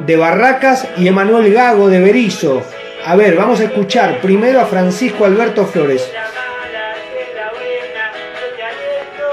[0.00, 2.62] de Barracas y Emanuel Gago de Berizo.
[3.04, 6.10] A ver, vamos a escuchar primero a Francisco Alberto Flores.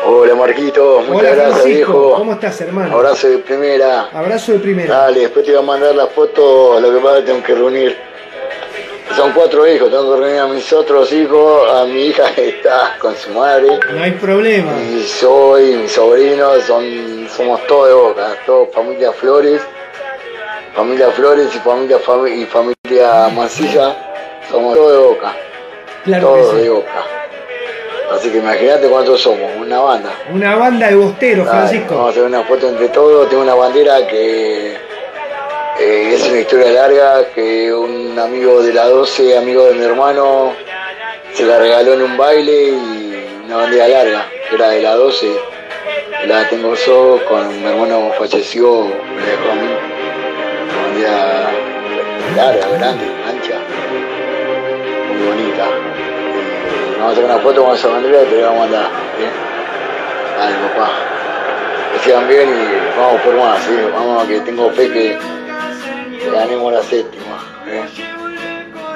[0.06, 1.92] Hola Marquito, muchas Hola, gracias Francisco.
[1.94, 2.14] viejo.
[2.16, 2.94] ¿Cómo estás, hermano?
[2.96, 4.10] Abrazo de primera.
[4.14, 4.98] Abrazo de primera.
[4.98, 7.98] Dale, después te voy a mandar la foto, lo que pasa tengo que reunir.
[9.16, 12.96] Son cuatro hijos, tengo que reunir a mis otros hijos, a mi hija que está
[13.00, 14.72] con su madre, No hay problema.
[14.82, 19.62] y yo y mi sobrino, son, somos todos de boca, todos familia Flores,
[20.76, 23.96] familia Flores y familia Fami- y familia Mancilla,
[24.50, 25.34] somos todos de boca,
[26.04, 26.70] Claro todos que de sí.
[26.70, 27.06] boca.
[28.14, 30.12] Así que imagínate cuántos somos, una banda.
[30.32, 31.96] Una banda de bosteros, Francisco.
[31.96, 33.28] Vamos a hacer una foto entre todos.
[33.30, 34.74] Tengo una bandera que
[35.80, 40.54] eh, es una historia larga, que un amigo de la 12, amigo de mi hermano,
[41.34, 45.28] se la regaló en un baile y una bandera larga, que era de la 12.
[46.28, 49.70] La tengo yo, con mi hermano falleció, me dejó a mí.
[52.36, 53.60] Larga, grande, ancha,
[55.08, 55.66] muy bonita.
[56.90, 58.90] Y vamos a hacer una foto con esa bandera y te la vamos a mandar.
[59.18, 59.32] ¿bien?
[60.38, 60.92] Dale, papá.
[61.94, 63.72] Que sigan bien y vamos por más, ¿sí?
[63.94, 65.18] Vamos, que tengo fe que
[66.32, 67.38] ganemos la séptima.
[67.68, 67.84] ¿eh?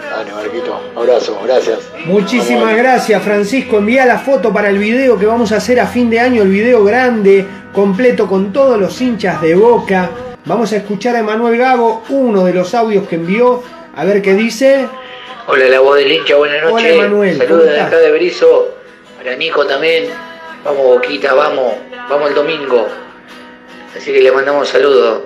[0.09, 0.81] Dale, Marquito.
[0.95, 1.79] Abrazo, gracias.
[2.05, 3.77] Muchísimas gracias, Francisco.
[3.77, 6.49] Envía la foto para el video que vamos a hacer a fin de año, el
[6.49, 10.09] video grande, completo con todos los hinchas de Boca.
[10.47, 13.61] Vamos a escuchar a Emanuel Gago, uno de los audios que envió,
[13.93, 14.87] a ver qué dice.
[15.45, 16.93] Hola, la voz del hincha, buenas noches.
[16.93, 18.69] Hola, Emanuel, Saludos ¿cómo de acá de Berizo,
[19.17, 20.05] para Nico también.
[20.63, 21.73] Vamos, Boquita, vamos,
[22.09, 22.87] vamos el domingo.
[23.93, 25.23] Así que le mandamos saludos.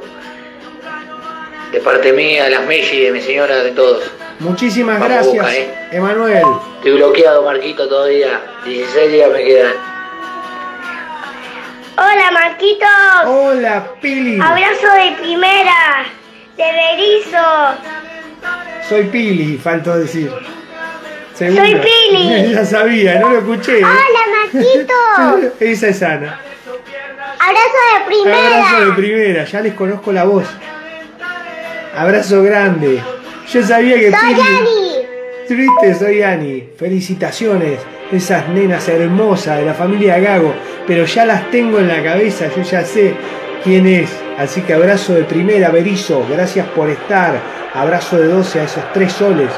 [1.71, 4.01] De parte mía, de las Messi, de mi señora, de todos.
[4.39, 5.73] Muchísimas Vamos, gracias, eh.
[5.91, 6.43] Emanuel.
[6.77, 8.41] Estoy bloqueado, Marquito, todavía.
[8.65, 9.90] 16 días me quedan.
[12.03, 13.25] Hola Marquitos.
[13.27, 14.39] Hola Pili.
[14.41, 16.05] Abrazo de primera.
[16.57, 17.37] De Berizo.
[18.89, 20.31] Soy Pili, faltó decir.
[21.37, 22.51] Soy Pili.
[22.53, 23.79] ya sabía, no lo escuché.
[23.79, 23.83] ¿eh?
[23.83, 25.53] Hola Marquito.
[25.59, 26.39] Esa es Ana.
[27.39, 28.47] Abrazo de primera.
[28.67, 30.45] Abrazo de primera, ya les conozco la voz.
[31.95, 33.01] Abrazo grande.
[33.51, 34.91] Yo sabía que Soy Pili- Ani.
[35.49, 35.95] ¿Viste?
[35.95, 36.69] Soy Ani.
[36.77, 37.79] Felicitaciones.
[38.11, 40.53] Esas nenas hermosas de la familia Gago.
[40.85, 43.13] Pero ya las tengo en la cabeza, yo ya sé
[43.63, 44.09] quién es.
[44.37, 46.25] Así que abrazo de primera, Berizo.
[46.29, 47.35] Gracias por estar.
[47.73, 49.49] Abrazo de 12 a esos tres soles.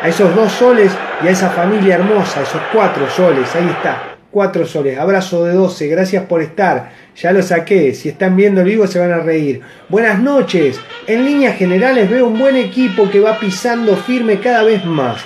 [0.00, 0.90] A esos dos soles
[1.22, 3.54] y a esa familia hermosa, esos cuatro soles.
[3.54, 4.16] Ahí está.
[4.30, 4.98] Cuatro soles.
[4.98, 5.88] Abrazo de 12.
[5.88, 6.90] Gracias por estar.
[7.16, 7.92] Ya lo saqué.
[7.92, 9.60] Si están viendo el vivo se van a reír.
[9.90, 10.80] Buenas noches.
[11.06, 15.22] En líneas generales veo un buen equipo que va pisando firme cada vez más.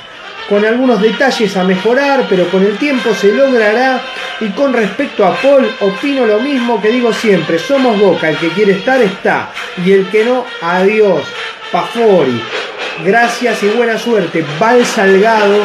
[0.49, 4.01] Con algunos detalles a mejorar, pero con el tiempo se logrará.
[4.41, 7.59] Y con respecto a Paul, opino lo mismo que digo siempre.
[7.59, 8.29] Somos Boca.
[8.29, 9.51] El que quiere estar, está.
[9.85, 11.25] Y el que no, adiós.
[11.73, 12.41] Pafori.
[13.05, 14.45] Gracias y buena suerte.
[14.59, 15.59] Val Salgado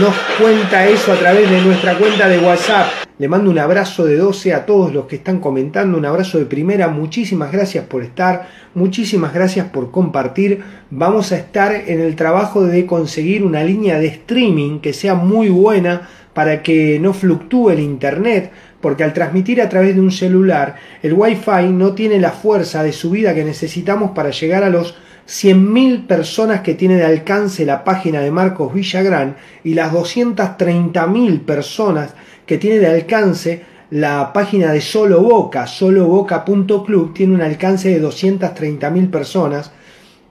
[0.00, 3.01] nos cuenta eso a través de nuestra cuenta de WhatsApp.
[3.22, 6.44] Le mando un abrazo de 12 a todos los que están comentando, un abrazo de
[6.44, 6.88] primera.
[6.88, 10.64] Muchísimas gracias por estar, muchísimas gracias por compartir.
[10.90, 15.50] Vamos a estar en el trabajo de conseguir una línea de streaming que sea muy
[15.50, 20.74] buena para que no fluctúe el internet, porque al transmitir a través de un celular,
[21.00, 24.96] el Wi-Fi no tiene la fuerza de subida que necesitamos para llegar a los
[25.28, 32.14] 100.000 personas que tiene de alcance la página de Marcos Villagrán y las 230.000 personas
[32.46, 39.10] que tiene de alcance la página de Solo Boca, soloboca.club, tiene un alcance de 230.000
[39.10, 39.70] personas,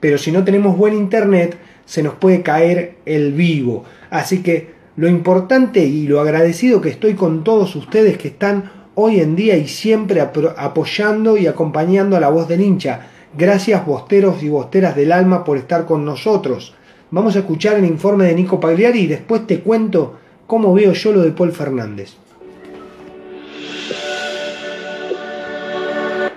[0.00, 3.84] pero si no tenemos buen internet se nos puede caer el vivo.
[4.10, 9.20] Así que lo importante y lo agradecido que estoy con todos ustedes que están hoy
[9.20, 13.08] en día y siempre apoyando y acompañando a la voz del hincha.
[13.36, 16.74] Gracias bosteros y bosteras del alma por estar con nosotros.
[17.10, 20.18] Vamos a escuchar el informe de Nico Pagliari y después te cuento
[20.52, 22.10] cómo veo yo lo de Paul Fernández.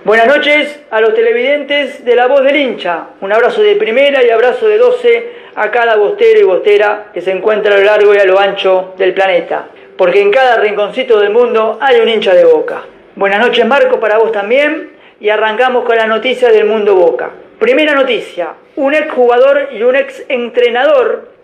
[0.06, 3.08] Buenas noches a los televidentes de La Voz del Hincha.
[3.20, 7.30] Un abrazo de primera y abrazo de 12 a cada bostero y bostera que se
[7.30, 9.66] encuentra a lo largo y a lo ancho del planeta.
[9.98, 12.84] Porque en cada rinconcito del mundo hay un hincha de boca.
[13.16, 17.32] Buenas noches Marco para vos también y arrancamos con las noticias del mundo boca.
[17.58, 21.35] Primera noticia, un ex jugador y un ex entrenador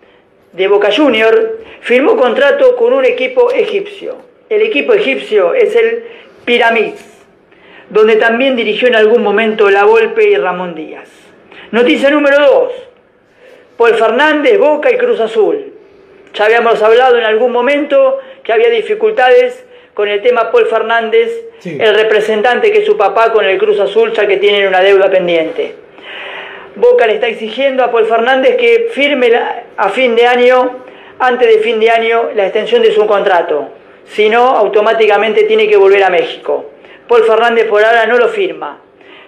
[0.53, 4.17] de Boca Junior firmó contrato con un equipo egipcio.
[4.49, 6.03] El equipo egipcio es el
[6.45, 7.13] Pyramids
[7.93, 11.09] donde también dirigió en algún momento La Volpe y Ramón Díaz.
[11.71, 12.73] Noticia número 2.
[13.77, 15.73] Paul Fernández, Boca y Cruz Azul.
[16.33, 21.31] Ya habíamos hablado en algún momento que había dificultades con el tema Paul Fernández,
[21.63, 25.11] el representante que es su papá con el Cruz Azul, ya que tienen una deuda
[25.11, 25.75] pendiente.
[26.75, 29.31] Boca le está exigiendo a Paul Fernández que firme
[29.77, 30.79] a fin de año,
[31.19, 33.69] antes de fin de año, la extensión de su contrato.
[34.05, 36.71] Si no, automáticamente tiene que volver a México.
[37.07, 38.79] Paul Fernández por ahora no lo firma.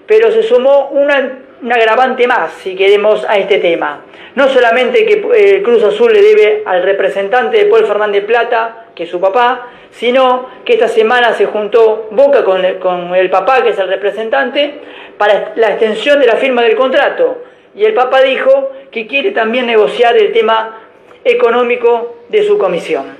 [0.08, 4.02] Pero se sumó una, un agravante más, si queremos, a este tema.
[4.36, 8.86] No solamente que el eh, Cruz Azul le debe al representante de Paul Fernández Plata,
[8.94, 13.32] que es su papá, sino que esta semana se juntó Boca con el, con el
[13.32, 14.76] papá, que es el representante,
[15.18, 17.44] para la extensión de la firma del contrato.
[17.74, 20.82] Y el papá dijo que quiere también negociar el tema
[21.24, 23.18] económico de su comisión.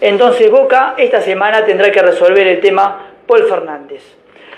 [0.00, 4.02] Entonces Boca esta semana tendrá que resolver el tema Paul Fernández.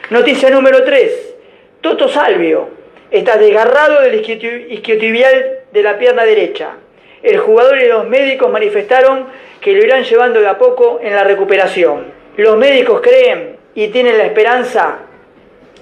[0.08, 1.34] Noticia número 3.
[1.82, 6.76] Toto Salvio está desgarrado del isquiotibial de la pierna derecha.
[7.22, 9.26] El jugador y los médicos manifestaron
[9.60, 12.06] que lo irán llevando de a poco en la recuperación.
[12.36, 14.98] Los médicos creen y tienen la esperanza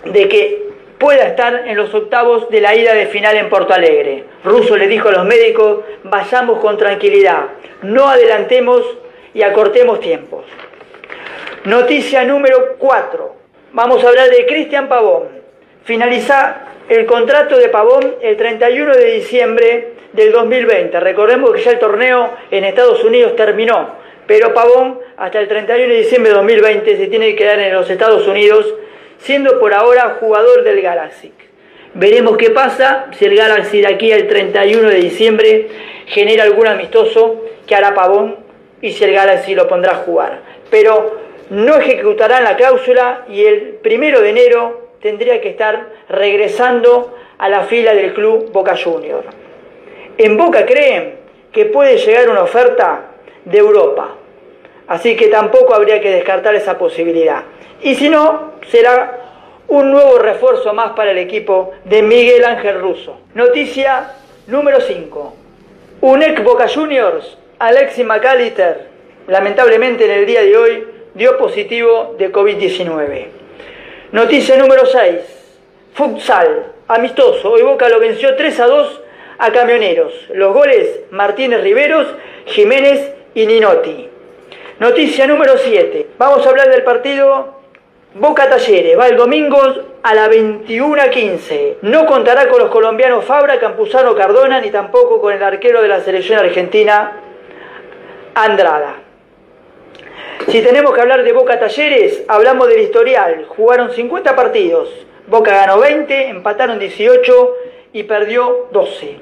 [0.05, 0.65] de que
[0.99, 4.25] pueda estar en los octavos de la ida de final en Porto Alegre.
[4.45, 7.47] Russo le dijo a los médicos, vayamos con tranquilidad,
[7.83, 8.83] no adelantemos
[9.35, 10.45] y acortemos tiempos.
[11.65, 13.37] Noticia número 4.
[13.73, 15.44] Vamos a hablar de Cristian Pavón.
[15.85, 20.99] Finaliza el contrato de Pavón el 31 de diciembre del 2020.
[20.99, 23.91] Recordemos que ya el torneo en Estados Unidos terminó,
[24.27, 27.91] pero Pavón hasta el 31 de diciembre de 2020 se tiene que quedar en los
[27.91, 28.75] Estados Unidos,
[29.19, 31.35] siendo por ahora jugador del Galaxy.
[31.93, 35.69] Veremos qué pasa si el Galaxy de aquí al 31 de diciembre
[36.07, 38.37] genera algún amistoso que hará Pavón
[38.81, 40.41] y si el Galaxy lo pondrá a jugar.
[40.71, 41.21] Pero
[41.51, 47.65] no ejecutarán la cláusula y el primero de enero tendría que estar regresando a la
[47.65, 49.23] fila del club Boca Junior.
[50.17, 51.17] En Boca creen
[51.53, 53.11] que puede llegar una oferta
[53.45, 54.15] de Europa,
[54.87, 57.43] así que tampoco habría que descartar esa posibilidad.
[57.83, 59.19] Y si no, será
[59.69, 63.21] un nuevo refuerzo más para el equipo de Miguel Ángel Russo.
[63.35, 64.11] Noticia
[64.47, 65.35] número 5.
[66.01, 68.87] Un ex Boca Juniors, Alexis McAllister,
[69.27, 73.44] lamentablemente en el día de hoy dio positivo de COVID-19.
[74.15, 75.17] Noticia número 6.
[75.93, 77.51] Futsal, amistoso.
[77.51, 79.01] Hoy Boca lo venció 3 a 2
[79.39, 80.15] a Camioneros.
[80.33, 82.07] Los goles Martínez Riveros,
[82.47, 84.09] Jiménez y Ninotti.
[84.79, 86.11] Noticia número 7.
[86.17, 87.59] Vamos a hablar del partido
[88.15, 88.97] Boca Talleres.
[88.97, 89.61] Va el domingo
[90.05, 91.79] a la 21.15.
[91.83, 95.99] No contará con los colombianos Fabra, Campuzano, Cardona, ni tampoco con el arquero de la
[95.99, 97.17] selección argentina,
[98.37, 99.04] Andrada.
[100.49, 103.47] Si tenemos que hablar de Boca Talleres, hablamos del historial.
[103.49, 104.89] Jugaron 50 partidos.
[105.27, 107.57] Boca ganó 20, empataron 18
[107.93, 109.17] y perdió 12.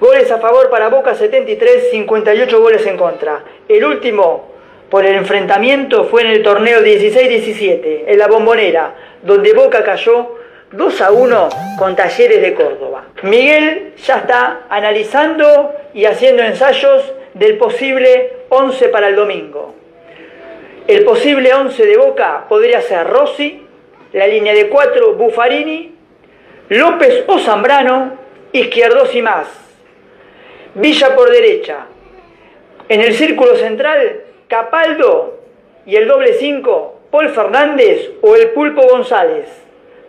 [0.00, 3.44] Goles a favor para Boca 73, 58 goles en contra.
[3.68, 4.50] El último
[4.90, 10.36] por el enfrentamiento fue en el torneo 16-17, en la bombonera, donde Boca cayó
[10.72, 13.04] 2 a 1 con Talleres de Córdoba.
[13.22, 19.79] Miguel ya está analizando y haciendo ensayos del posible 11 para el domingo.
[20.90, 23.64] El posible 11 de Boca podría ser Rossi,
[24.12, 25.94] la línea de 4 Buffarini,
[26.68, 28.18] López o Zambrano,
[28.50, 29.46] Izquierdos y más.
[30.74, 31.86] Villa por derecha.
[32.88, 35.38] En el círculo central, Capaldo
[35.86, 39.46] y el doble 5, Paul Fernández o el Pulpo González.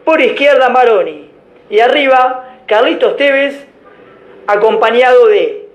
[0.03, 1.29] Por izquierda, Maroni.
[1.69, 3.67] Y arriba, Carlitos Tevez,
[4.47, 5.69] acompañado de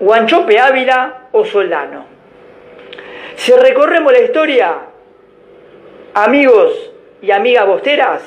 [0.00, 2.15] Guanchope Ávila o Soldano.
[3.36, 4.74] Si recorremos la historia,
[6.14, 8.22] amigos y amigas bosteras,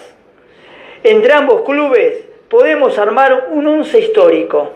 [1.04, 4.72] entre ambos clubes podemos armar un once histórico.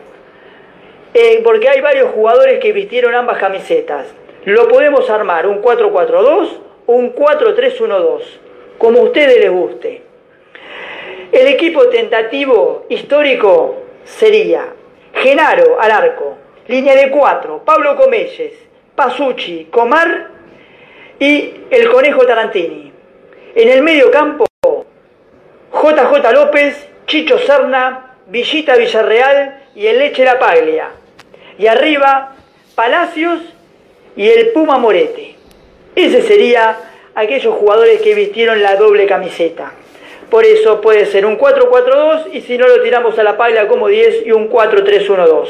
[1.14, 4.08] Eh, porque hay varios jugadores que vistieron ambas camisetas.
[4.46, 6.50] Lo podemos armar un 4-4-2
[6.88, 8.22] o un 4-3-1-2,
[8.80, 10.02] como a ustedes les guste.
[11.32, 14.66] El equipo tentativo histórico sería
[15.14, 18.63] Genaro al arco, línea de 4, Pablo Comelles,
[18.96, 20.30] Pasucci, Comar
[21.20, 22.92] y el Conejo Tarantini.
[23.56, 24.46] En el medio campo,
[25.72, 30.90] JJ López, Chicho Serna, Villita Villarreal y el Leche La Paglia.
[31.58, 32.36] Y arriba,
[32.76, 33.42] Palacios
[34.16, 35.36] y el Puma Morete.
[35.96, 36.78] Ese sería
[37.16, 39.74] aquellos jugadores que vistieron la doble camiseta.
[40.30, 43.88] Por eso puede ser un 4-4-2 y si no lo tiramos a la paglia como
[43.88, 45.48] 10 y un 4-3-1-2.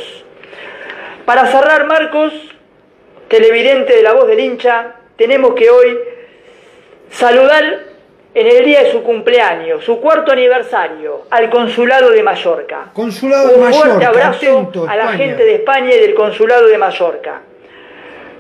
[1.25, 2.33] Para cerrar, Marcos,
[3.28, 5.97] televidente de la voz del hincha, tenemos que hoy
[7.09, 7.80] saludar
[8.36, 12.86] en el día de su cumpleaños, su cuarto aniversario, al Consulado de Mallorca.
[12.93, 13.86] Consulado de Un Mallorca.
[13.88, 15.17] fuerte abrazo atento, a la España.
[15.26, 17.41] gente de España y del Consulado de Mallorca.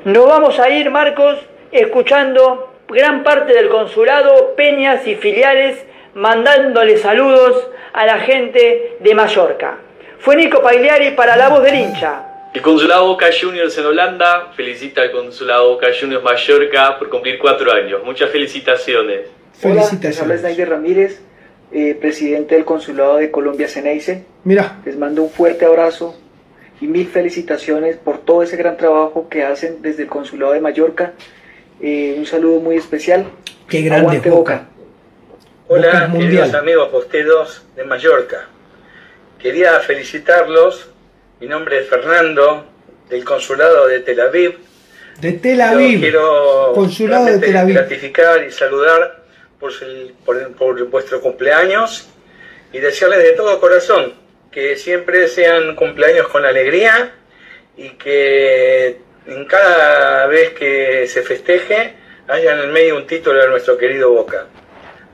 [0.05, 1.37] Nos vamos a ir, Marcos,
[1.71, 5.83] escuchando gran parte del consulado, peñas y filiales,
[6.15, 9.77] mandándole saludos a la gente de Mallorca.
[10.19, 12.23] Fue Nico Pagliari para la voz del hincha.
[12.53, 17.73] El Consulado Boca Juniors en Holanda felicita al Consulado Boca Juniors Mallorca por cumplir cuatro
[17.73, 18.01] años.
[18.05, 19.21] Muchas felicitaciones.
[19.63, 21.19] Hola, les habla Snyder Ramírez,
[21.71, 24.25] eh, presidente del Consulado de Colombia Ceneice.
[24.43, 24.79] Mira.
[24.85, 26.15] Les mando un fuerte abrazo
[26.79, 31.13] y mil felicitaciones por todo ese gran trabajo que hacen desde el Consulado de Mallorca.
[31.81, 33.25] Eh, un saludo muy especial.
[33.67, 34.67] Qué grande Aguante Boca.
[35.67, 38.47] Hola, Boca queridos amigos posteros de Mallorca.
[39.39, 40.92] Quería felicitarlos.
[41.43, 42.65] Mi nombre es Fernando,
[43.09, 44.59] del Consulado de Tel Aviv.
[45.19, 45.99] De Tel Yo Aviv.
[45.99, 47.75] quiero Consulado de Tel Aviv.
[47.75, 49.23] gratificar y saludar
[49.59, 52.07] por, el- por- por vuestro cumpleaños
[52.71, 54.13] y desearles de todo corazón
[54.53, 57.11] que siempre sean cumpleaños con alegría
[57.75, 61.93] y que en cada vez que se festeje
[62.29, 64.45] haya en el medio un título de nuestro querido Boca.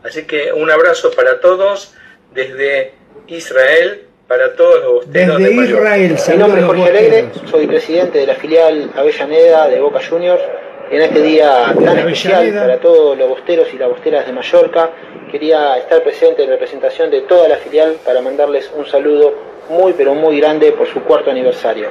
[0.04, 1.96] Así que un abrazo para todos
[2.36, 2.94] desde
[3.26, 5.66] Israel, para todos los bosteros Desde de.
[5.66, 10.00] Israel, Mi nombre a es Jorge Alegre, soy presidente de la filial Avellaneda de Boca
[10.08, 10.44] Juniors.
[10.92, 14.92] En este día tan especial para todos los bosteros y las bosteras de Mallorca,
[15.32, 19.34] quería estar presente en representación de toda la filial para mandarles un saludo
[19.68, 21.90] muy pero muy grande por su cuarto aniversario.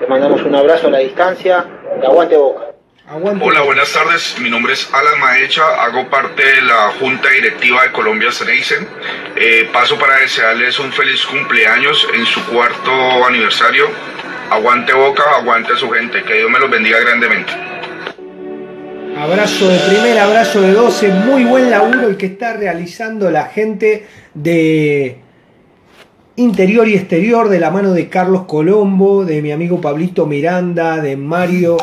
[0.00, 1.64] Les mandamos un abrazo a la distancia
[2.00, 2.66] y aguante Boca.
[3.12, 4.36] Hola, buenas tardes.
[4.40, 8.76] Mi nombre es Alan Maecha, hago parte de la Junta Directiva de Colombia Ceneice.
[9.34, 13.86] Eh, paso para desearles un feliz cumpleaños en su cuarto aniversario.
[14.48, 16.22] Aguante Boca, aguante su gente.
[16.22, 17.52] Que Dios me los bendiga grandemente.
[19.18, 24.06] Abrazo de primera, abrazo de 12, muy buen laburo el que está realizando la gente
[24.34, 25.18] de
[26.36, 31.16] interior y exterior de la mano de Carlos Colombo, de mi amigo Pablito Miranda, de
[31.16, 31.76] Mario,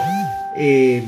[0.58, 1.03] eh,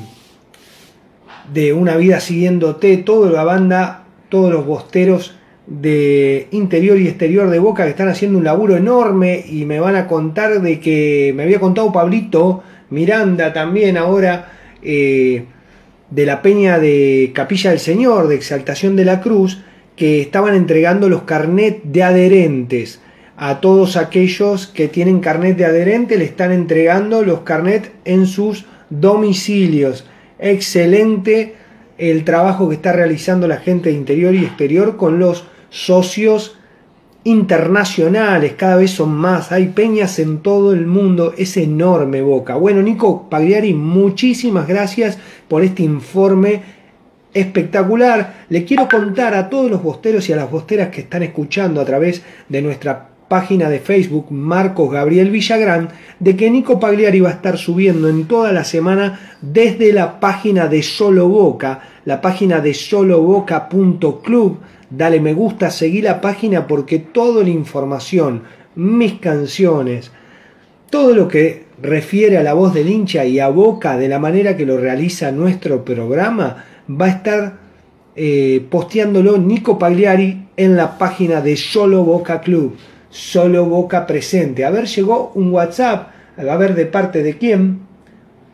[1.54, 5.36] de Una Vida Siguiéndote, toda la banda, todos los bosteros
[5.66, 9.96] de interior y exterior de Boca que están haciendo un laburo enorme y me van
[9.96, 14.54] a contar de que me había contado Pablito Miranda también ahora.
[14.82, 15.46] eh,
[16.10, 19.62] de la peña de Capilla del Señor, de Exaltación de la Cruz,
[19.96, 23.00] que estaban entregando los carnet de adherentes.
[23.38, 28.66] A todos aquellos que tienen carnet de adherente le están entregando los carnet en sus
[28.90, 30.06] domicilios.
[30.40, 31.56] Excelente
[31.98, 36.58] el trabajo que está realizando la gente de interior y exterior con los socios
[37.26, 42.56] internacionales, cada vez son más, hay peñas en todo el mundo, es enorme Boca.
[42.56, 45.18] Bueno, Nico Pagliari, muchísimas gracias
[45.50, 46.62] por este informe
[47.34, 48.46] espectacular.
[48.50, 51.86] Le quiero contar a todos los bosteros y a las bosteras que están escuchando a
[51.86, 57.34] través de nuestra página de Facebook Marcos Gabriel Villagrán de que Nico Pagliari va a
[57.34, 62.74] estar subiendo en toda la semana desde la página de Solo Boca, la página de
[62.74, 64.58] soloboca.club.
[64.90, 68.44] Dale me gusta, seguí la página porque toda la información,
[68.76, 70.12] mis canciones,
[70.90, 74.58] todo lo que refiere a la voz del hincha y a Boca de la manera
[74.58, 77.60] que lo realiza nuestro programa va a estar
[78.16, 82.76] eh, posteándolo Nico Pagliari en la página de Solo Boca Club,
[83.10, 84.66] Solo Boca Presente.
[84.66, 87.82] A ver, llegó un WhatsApp, a ver de parte de quién,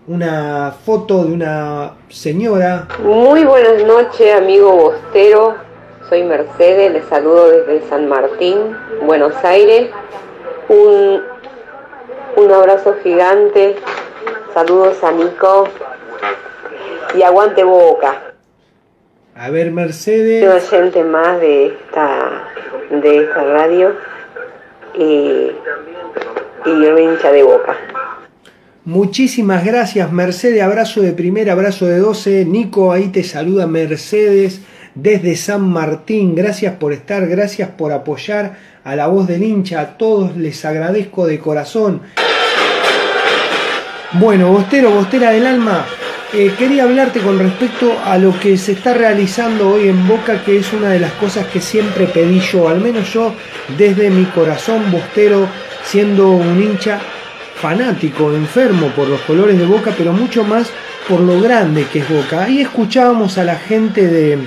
[0.08, 2.88] una foto de una señora.
[3.04, 5.56] Muy buenas noches, amigo Bostero.
[6.10, 9.90] Soy Mercedes, les saludo desde San Martín, Buenos Aires.
[10.70, 11.22] Un,
[12.38, 13.76] un abrazo gigante.
[14.54, 15.68] Saludos a Nico.
[17.18, 18.22] Y aguante boca.
[19.36, 20.64] A ver, Mercedes.
[20.64, 22.48] Soy oyente más de esta,
[22.90, 23.94] de esta radio.
[24.98, 25.52] Y,
[26.66, 27.78] y yo hincha de boca.
[28.86, 30.62] Muchísimas gracias, Mercedes.
[30.62, 32.46] Abrazo de primera, abrazo de 12.
[32.46, 34.62] Nico, ahí te saluda Mercedes
[34.94, 36.36] desde San Martín.
[36.36, 39.82] Gracias por estar, gracias por apoyar a la voz del hincha.
[39.82, 42.02] A todos les agradezco de corazón.
[44.14, 45.86] Bueno, Bostero, Bostera del Alma,
[46.34, 50.58] eh, quería hablarte con respecto a lo que se está realizando hoy en Boca, que
[50.58, 53.34] es una de las cosas que siempre pedí yo, al menos yo
[53.78, 55.48] desde mi corazón bostero,
[55.84, 57.00] siendo un hincha
[57.56, 60.72] fanático, enfermo por los colores de Boca, pero mucho más
[61.08, 62.44] por lo grande que es Boca.
[62.44, 64.40] Ahí escuchábamos a la gente de,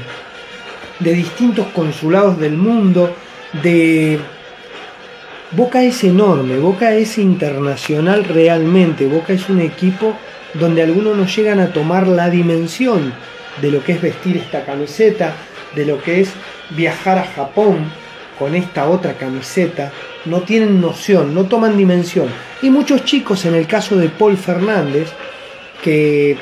[0.98, 3.14] de distintos consulados del mundo,
[3.62, 4.18] de...
[5.50, 10.14] Boca es enorme, Boca es internacional realmente, Boca es un equipo
[10.54, 13.12] donde algunos no llegan a tomar la dimensión
[13.60, 15.34] de lo que es vestir esta camiseta,
[15.74, 16.30] de lo que es
[16.70, 17.90] viajar a Japón
[18.38, 19.92] con esta otra camiseta,
[20.24, 22.28] no tienen noción, no toman dimensión.
[22.62, 25.08] Y muchos chicos, en el caso de Paul Fernández,
[25.82, 26.36] que,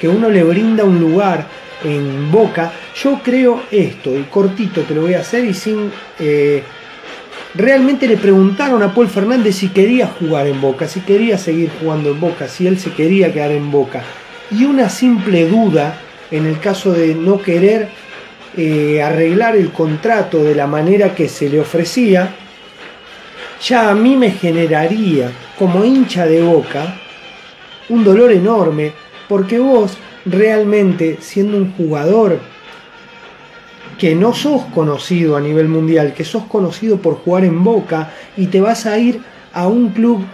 [0.00, 1.46] que uno le brinda un lugar
[1.82, 5.90] en boca, yo creo esto, y cortito te lo voy a hacer y sin...
[6.18, 6.62] Eh,
[7.54, 12.10] realmente le preguntaron a Paul Fernández si quería jugar en Boca, si quería seguir jugando
[12.10, 14.02] en Boca, si él se quería quedar en Boca.
[14.50, 15.98] Y una simple duda,
[16.30, 17.88] en el caso de no querer
[18.56, 22.34] eh, arreglar el contrato de la manera que se le ofrecía,
[23.62, 26.96] ya a mí me generaría, como hincha de Boca,
[27.88, 28.92] un dolor enorme,
[29.28, 32.40] porque vos realmente, siendo un jugador
[34.00, 38.46] que no sos conocido a nivel mundial, que sos conocido por jugar en Boca y
[38.46, 39.20] te vas a ir
[39.52, 40.24] a un club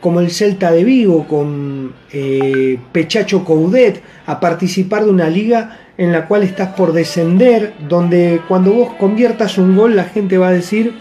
[0.00, 6.10] como el Celta de Vigo, con eh, Pechacho Coudet, a participar de una liga en
[6.10, 10.52] la cual estás por descender, donde cuando vos conviertas un gol la gente va a
[10.52, 10.92] decir,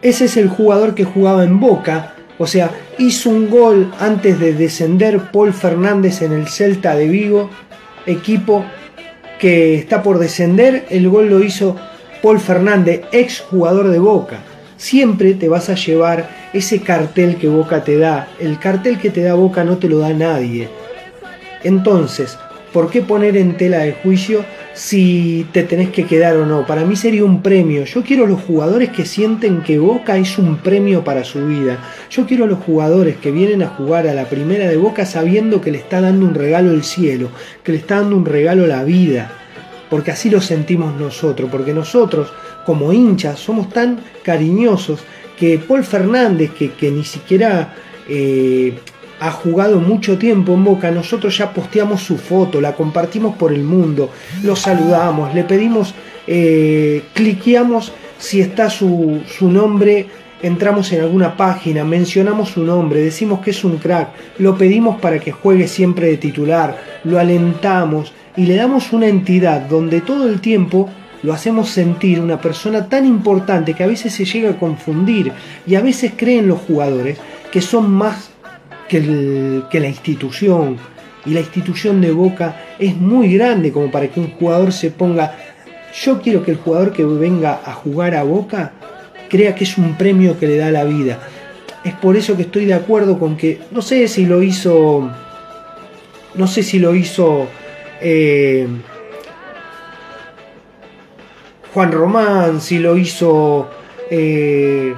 [0.00, 4.54] ese es el jugador que jugaba en Boca, o sea, hizo un gol antes de
[4.54, 7.50] descender Paul Fernández en el Celta de Vigo,
[8.06, 8.64] equipo
[9.40, 11.74] que está por descender, el gol lo hizo
[12.22, 14.40] Paul Fernández, ex jugador de Boca.
[14.76, 18.28] Siempre te vas a llevar ese cartel que Boca te da.
[18.38, 20.68] El cartel que te da Boca no te lo da nadie.
[21.64, 22.38] Entonces,
[22.72, 24.44] ¿por qué poner en tela de juicio
[24.74, 26.66] si te tenés que quedar o no.
[26.66, 27.84] Para mí sería un premio.
[27.84, 31.78] Yo quiero los jugadores que sienten que Boca es un premio para su vida.
[32.10, 35.72] Yo quiero los jugadores que vienen a jugar a la primera de Boca sabiendo que
[35.72, 37.30] le está dando un regalo el cielo,
[37.64, 39.32] que le está dando un regalo la vida.
[39.88, 42.32] Porque así lo sentimos nosotros, porque nosotros
[42.64, 45.00] como hinchas somos tan cariñosos
[45.36, 47.74] que Paul Fernández, que, que ni siquiera
[48.08, 48.74] eh,
[49.20, 53.62] ha jugado mucho tiempo en Boca, nosotros ya posteamos su foto, la compartimos por el
[53.62, 54.10] mundo,
[54.42, 55.94] lo saludamos, le pedimos,
[56.26, 60.06] eh, cliqueamos si está su, su nombre,
[60.42, 64.08] entramos en alguna página, mencionamos su nombre, decimos que es un crack,
[64.38, 69.60] lo pedimos para que juegue siempre de titular, lo alentamos y le damos una entidad
[69.68, 70.88] donde todo el tiempo
[71.22, 75.32] lo hacemos sentir una persona tan importante que a veces se llega a confundir
[75.66, 77.18] y a veces creen los jugadores
[77.52, 78.29] que son más
[78.90, 80.76] que, la institución.
[81.24, 85.36] Y la institución de Boca es muy grande como para que un jugador se ponga...
[86.02, 88.72] Yo quiero que el jugador que venga a jugar a Boca
[89.28, 91.18] crea que es un premio que le da la vida.
[91.84, 95.10] Es por eso que estoy de acuerdo con que, no sé si lo hizo,
[96.34, 97.46] no sé si lo hizo
[98.00, 98.66] eh,
[101.72, 103.70] Juan Román, si lo hizo
[104.10, 104.94] eh,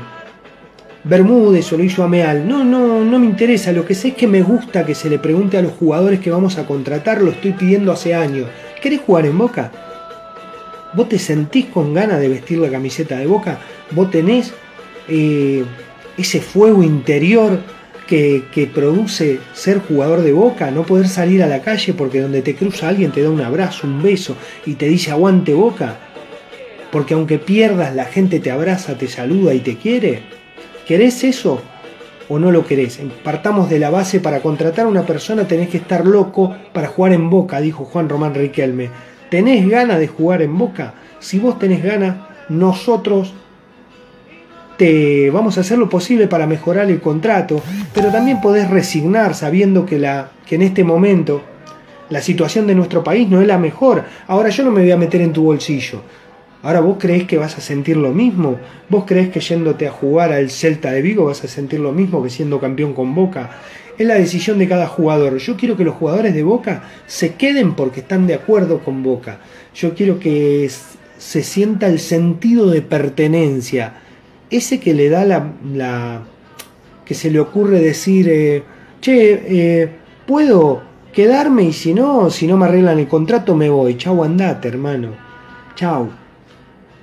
[1.05, 2.07] Bermúdez o lo hizo.
[2.09, 3.73] No, no, no me interesa.
[3.73, 6.31] Lo que sé es que me gusta que se le pregunte a los jugadores que
[6.31, 7.21] vamos a contratar.
[7.23, 8.49] Lo estoy pidiendo hace años.
[8.81, 9.71] ¿Querés jugar en Boca?
[10.95, 13.59] ¿Vos te sentís con ganas de vestir la camiseta de Boca?
[13.93, 14.53] ¿Vos tenés
[15.09, 15.65] eh,
[16.19, 17.61] ese fuego interior
[18.07, 20.71] que, produce ser jugador de Boca?
[20.71, 23.87] No poder salir a la calle porque donde te cruza alguien te da un abrazo,
[23.87, 24.37] un beso
[24.67, 25.97] y te dice aguante Boca.
[26.93, 30.42] Porque aunque pierdas, la gente te abraza, te saluda y te quiere.
[30.87, 31.63] ¿Querés eso
[32.29, 33.01] o no lo querés?
[33.23, 37.13] Partamos de la base, para contratar a una persona tenés que estar loco para jugar
[37.13, 38.91] en Boca, dijo Juan Román Riquelme.
[39.31, 40.95] ¿Tenés ganas de jugar en Boca?
[41.21, 42.17] Si vos tenés ganas,
[42.49, 43.33] nosotros
[44.77, 47.63] te vamos a hacer lo posible para mejorar el contrato,
[47.95, 51.43] pero también podés resignar sabiendo que, la, que en este momento
[52.11, 54.05] la situación de nuestro país no es la mejor.
[54.27, 56.03] Ahora yo no me voy a meter en tu bolsillo.
[56.63, 58.57] Ahora vos creés que vas a sentir lo mismo,
[58.89, 62.23] vos creés que yéndote a jugar al Celta de Vigo vas a sentir lo mismo
[62.23, 63.51] que siendo campeón con Boca.
[63.99, 65.39] Es la decisión de cada jugador.
[65.39, 69.39] Yo quiero que los jugadores de Boca se queden porque están de acuerdo con Boca.
[69.75, 70.71] Yo quiero que
[71.19, 73.95] se sienta el sentido de pertenencia.
[74.49, 76.23] Ese que le da la...
[77.05, 78.63] que se le ocurre decir, eh,
[79.01, 79.89] che, eh,
[80.27, 80.83] puedo
[81.13, 83.97] quedarme y si no, si no me arreglan el contrato me voy.
[83.97, 85.09] Chau, andate, hermano.
[85.75, 86.22] Chau.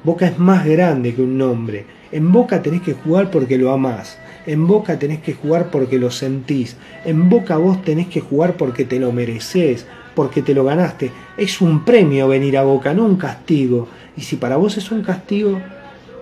[0.02, 1.86] Boca es más grande que un nombre.
[2.14, 4.18] En Boca tenés que jugar porque lo amás.
[4.46, 6.78] En Boca tenés que jugar porque lo sentís.
[7.04, 9.86] En Boca vos tenés que jugar porque te lo mereces,
[10.16, 11.12] porque te lo ganaste.
[11.38, 13.90] Es un premio venir a Boca, no un castigo.
[14.16, 15.60] Y si para vos es un castigo,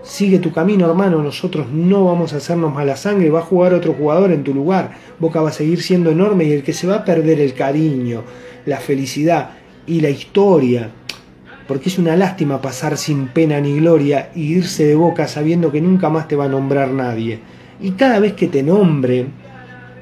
[0.01, 1.21] sigue tu camino, hermano.
[1.21, 3.30] Nosotros no vamos a hacernos mala sangre.
[3.30, 4.97] Va a jugar otro jugador en tu lugar.
[5.19, 8.23] Boca va a seguir siendo enorme y el que se va a perder el cariño,
[8.65, 9.51] la felicidad
[9.86, 10.89] y la historia
[11.68, 15.82] porque es una lástima pasar sin pena ni gloria y irse de boca sabiendo que
[15.82, 17.39] nunca más te va a nombrar nadie.
[17.82, 19.28] Y cada vez que te nombre,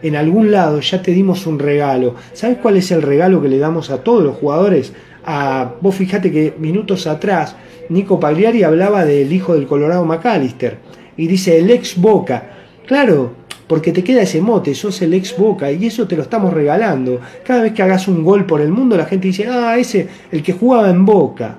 [0.01, 2.16] en algún lado ya te dimos un regalo.
[2.34, 4.93] ¿Sabes cuál es el regalo que le damos a todos los jugadores?
[5.26, 7.55] A, vos fijate que minutos atrás
[7.89, 10.78] Nico Pagliari hablaba del hijo del Colorado McAllister
[11.18, 12.51] y dice el ex Boca.
[12.86, 13.34] Claro,
[13.68, 17.20] porque te queda ese mote, sos el ex Boca y eso te lo estamos regalando.
[17.43, 20.43] Cada vez que hagas un gol por el mundo la gente dice, ah, ese, el
[20.43, 21.57] que jugaba en Boca.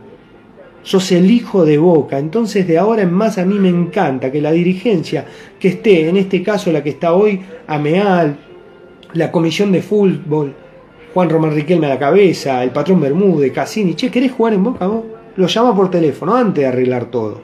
[0.82, 2.18] Sos el hijo de Boca.
[2.18, 5.26] Entonces de ahora en más a mí me encanta que la dirigencia
[5.58, 8.38] que esté, en este caso la que está hoy, Ameal,
[9.14, 10.54] la comisión de fútbol,
[11.12, 14.86] Juan Román Riquelme a la cabeza, el patrón Bermúdez, Cassini, che, ¿querés jugar en Boca
[14.86, 15.04] vos?
[15.36, 17.40] Lo llama por teléfono antes de arreglar todo.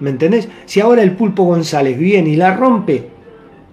[0.00, 0.48] ¿Me entendés?
[0.66, 3.17] Si ahora el Pulpo González viene y la rompe,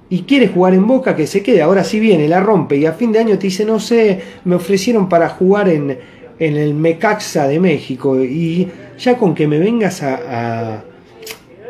[0.10, 1.62] y quiere jugar en Boca, que se quede.
[1.62, 4.56] Ahora si viene, la rompe y a fin de año te dice, no sé, me
[4.56, 5.98] ofrecieron para jugar en,
[6.40, 10.84] en el Mecaxa de México y ya con que me vengas a,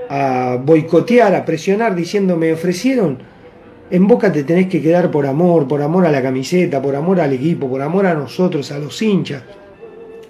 [0.10, 3.18] a boicotear, a presionar diciendo me ofrecieron,
[3.90, 7.22] en Boca te tenés que quedar por amor, por amor a la camiseta, por amor
[7.22, 9.44] al equipo, por amor a nosotros, a los hinchas,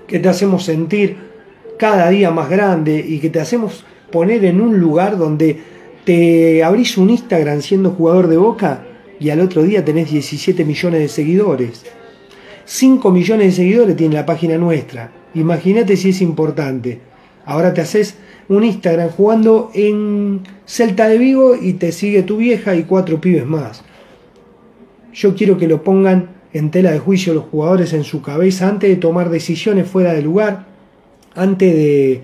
[0.08, 1.18] que te hacemos sentir
[1.80, 5.75] cada día más grande y que te hacemos poner en un lugar donde
[6.06, 8.86] te abrís un Instagram siendo jugador de Boca
[9.20, 11.84] y al otro día tenés 17 millones de seguidores.
[12.66, 15.12] 5 millones de seguidores tiene la página nuestra.
[15.34, 17.00] Imagínate si es importante.
[17.46, 18.16] Ahora te haces
[18.48, 23.46] un Instagram jugando en Celta de Vigo y te sigue tu vieja y cuatro pibes
[23.46, 23.84] más.
[25.14, 28.90] Yo quiero que lo pongan en tela de juicio los jugadores en su cabeza antes
[28.90, 30.66] de tomar decisiones fuera de lugar,
[31.34, 32.22] antes de,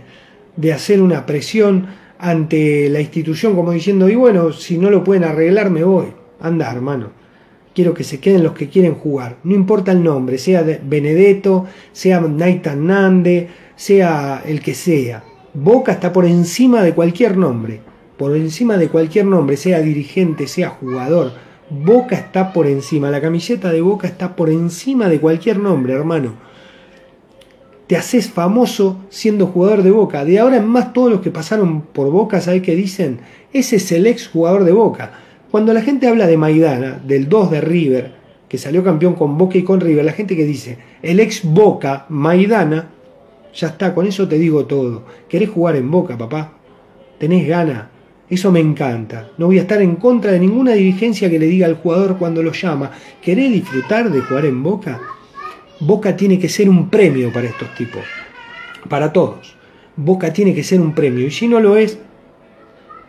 [0.55, 1.88] de hacer una presión
[2.22, 6.05] ante la institución como diciendo, y bueno, si no lo pueden arreglar me voy.
[6.39, 7.09] Anda, hermano.
[7.74, 9.38] Quiero que se queden los que quieren jugar.
[9.43, 15.24] No importa el nombre, sea Benedetto, sea Naitan Nande, sea el que sea.
[15.53, 17.80] Boca está por encima de cualquier nombre.
[18.17, 21.32] Por encima de cualquier nombre, sea dirigente, sea jugador.
[21.69, 23.09] Boca está por encima.
[23.09, 26.50] La camiseta de Boca está por encima de cualquier nombre, hermano
[27.91, 30.23] te haces famoso siendo jugador de Boca.
[30.23, 33.19] De ahora en más todos los que pasaron por Boca, ¿sabes qué dicen?
[33.51, 35.11] Ese es el ex jugador de Boca.
[35.51, 38.13] Cuando la gente habla de Maidana, del 2 de River,
[38.47, 42.05] que salió campeón con Boca y con River, la gente que dice, el ex Boca,
[42.07, 42.91] Maidana,
[43.53, 45.03] ya está, con eso te digo todo.
[45.27, 46.53] ¿Querés jugar en Boca, papá?
[47.19, 47.91] ¿Tenés gana?
[48.29, 49.31] Eso me encanta.
[49.37, 52.41] No voy a estar en contra de ninguna dirigencia que le diga al jugador cuando
[52.41, 55.01] lo llama, ¿querés disfrutar de jugar en Boca?
[55.82, 58.03] Boca tiene que ser un premio para estos tipos,
[58.88, 59.55] para todos.
[59.95, 61.97] Boca tiene que ser un premio y si no lo es,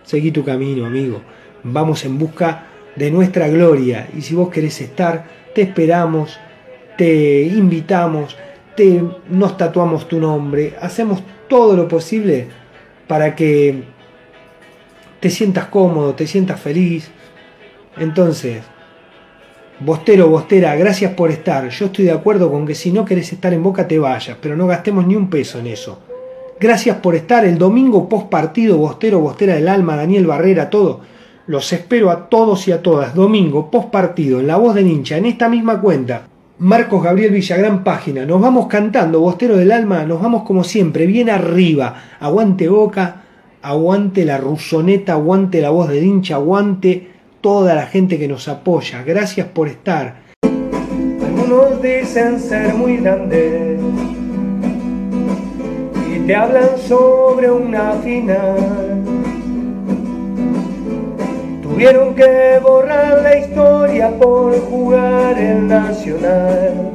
[0.04, 1.20] seguí tu camino, amigo.
[1.64, 6.38] Vamos en busca de nuestra gloria y si vos querés estar, te esperamos,
[6.96, 8.38] te invitamos,
[8.74, 12.48] te, nos tatuamos tu nombre, hacemos todo lo posible
[13.06, 13.82] para que
[15.20, 17.10] te sientas cómodo, te sientas feliz.
[17.98, 18.62] Entonces,
[19.84, 21.68] Bostero, Bostera, gracias por estar.
[21.68, 24.56] Yo estoy de acuerdo con que si no querés estar en Boca te vayas, pero
[24.56, 25.98] no gastemos ni un peso en eso.
[26.60, 31.00] Gracias por estar el domingo post partido, Bostero, Bostera del Alma, Daniel Barrera, todo.
[31.48, 33.12] Los espero a todos y a todas.
[33.16, 36.28] Domingo post partido, en La Voz del Hincha, en esta misma cuenta.
[36.58, 38.24] Marcos Gabriel Villagrán, página.
[38.24, 41.96] Nos vamos cantando, Bostero del Alma, nos vamos como siempre, bien arriba.
[42.20, 43.24] Aguante Boca,
[43.62, 47.11] aguante la rusoneta, aguante la voz del hincha, aguante
[47.42, 49.02] toda la gente que nos apoya.
[49.02, 50.22] Gracias por estar.
[50.42, 53.80] Algunos dicen ser muy grandes
[56.08, 59.02] y te hablan sobre una final.
[61.62, 66.92] Tuvieron que borrar la historia por jugar el Nacional.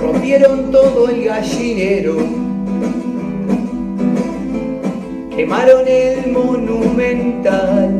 [0.00, 2.47] Rompieron todo el gallinero
[5.38, 7.96] quemaron el monumental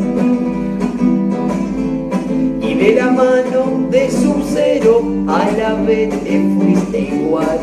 [2.60, 7.60] y de la mano de su cero a la vez te fuiste igual.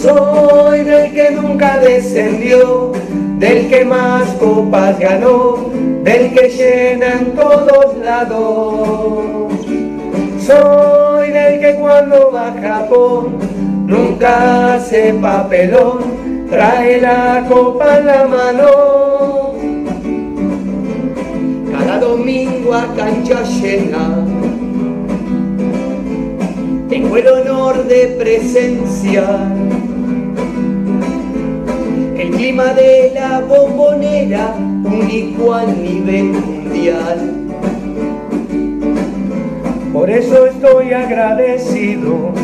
[0.00, 2.92] Soy del que nunca descendió,
[3.38, 5.58] del que más copas ganó,
[6.04, 9.52] del que llena en todos lados.
[10.40, 13.51] Soy del que cuando va a Japón
[13.92, 19.52] nunca hace papelón trae la copa en la mano.
[21.70, 24.24] Cada domingo a cancha llena,
[26.88, 29.52] tengo el honor de presenciar
[32.18, 37.30] el clima de la bombonera único a nivel mundial.
[39.92, 42.41] Por eso estoy agradecido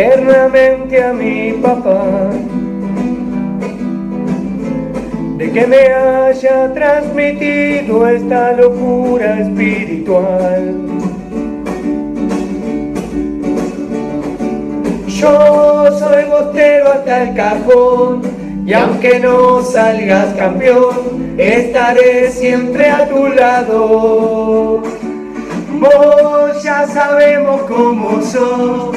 [0.00, 2.30] eternamente a mi papá
[5.36, 10.74] de que me haya transmitido esta locura espiritual.
[15.06, 18.22] Yo soy bostero hasta el cajón
[18.64, 24.82] y aunque no salgas campeón, estaré siempre a tu lado.
[25.78, 28.96] Vos ya sabemos cómo sos,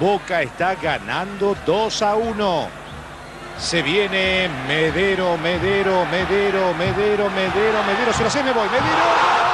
[0.00, 2.68] Boca está ganando 2 a 1.
[3.58, 8.12] Se viene Medero, Medero, Medero, Medero, Medero, Medero.
[8.12, 8.68] Se lo sé, me voy.
[8.68, 9.44] Medero.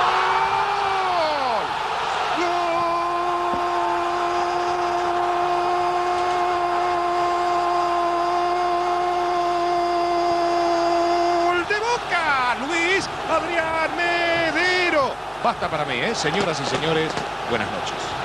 [13.31, 15.13] Adrián Medero.
[15.43, 16.15] Basta para mí, ¿eh?
[16.15, 17.11] señoras y señores,
[17.49, 18.20] buenas noches.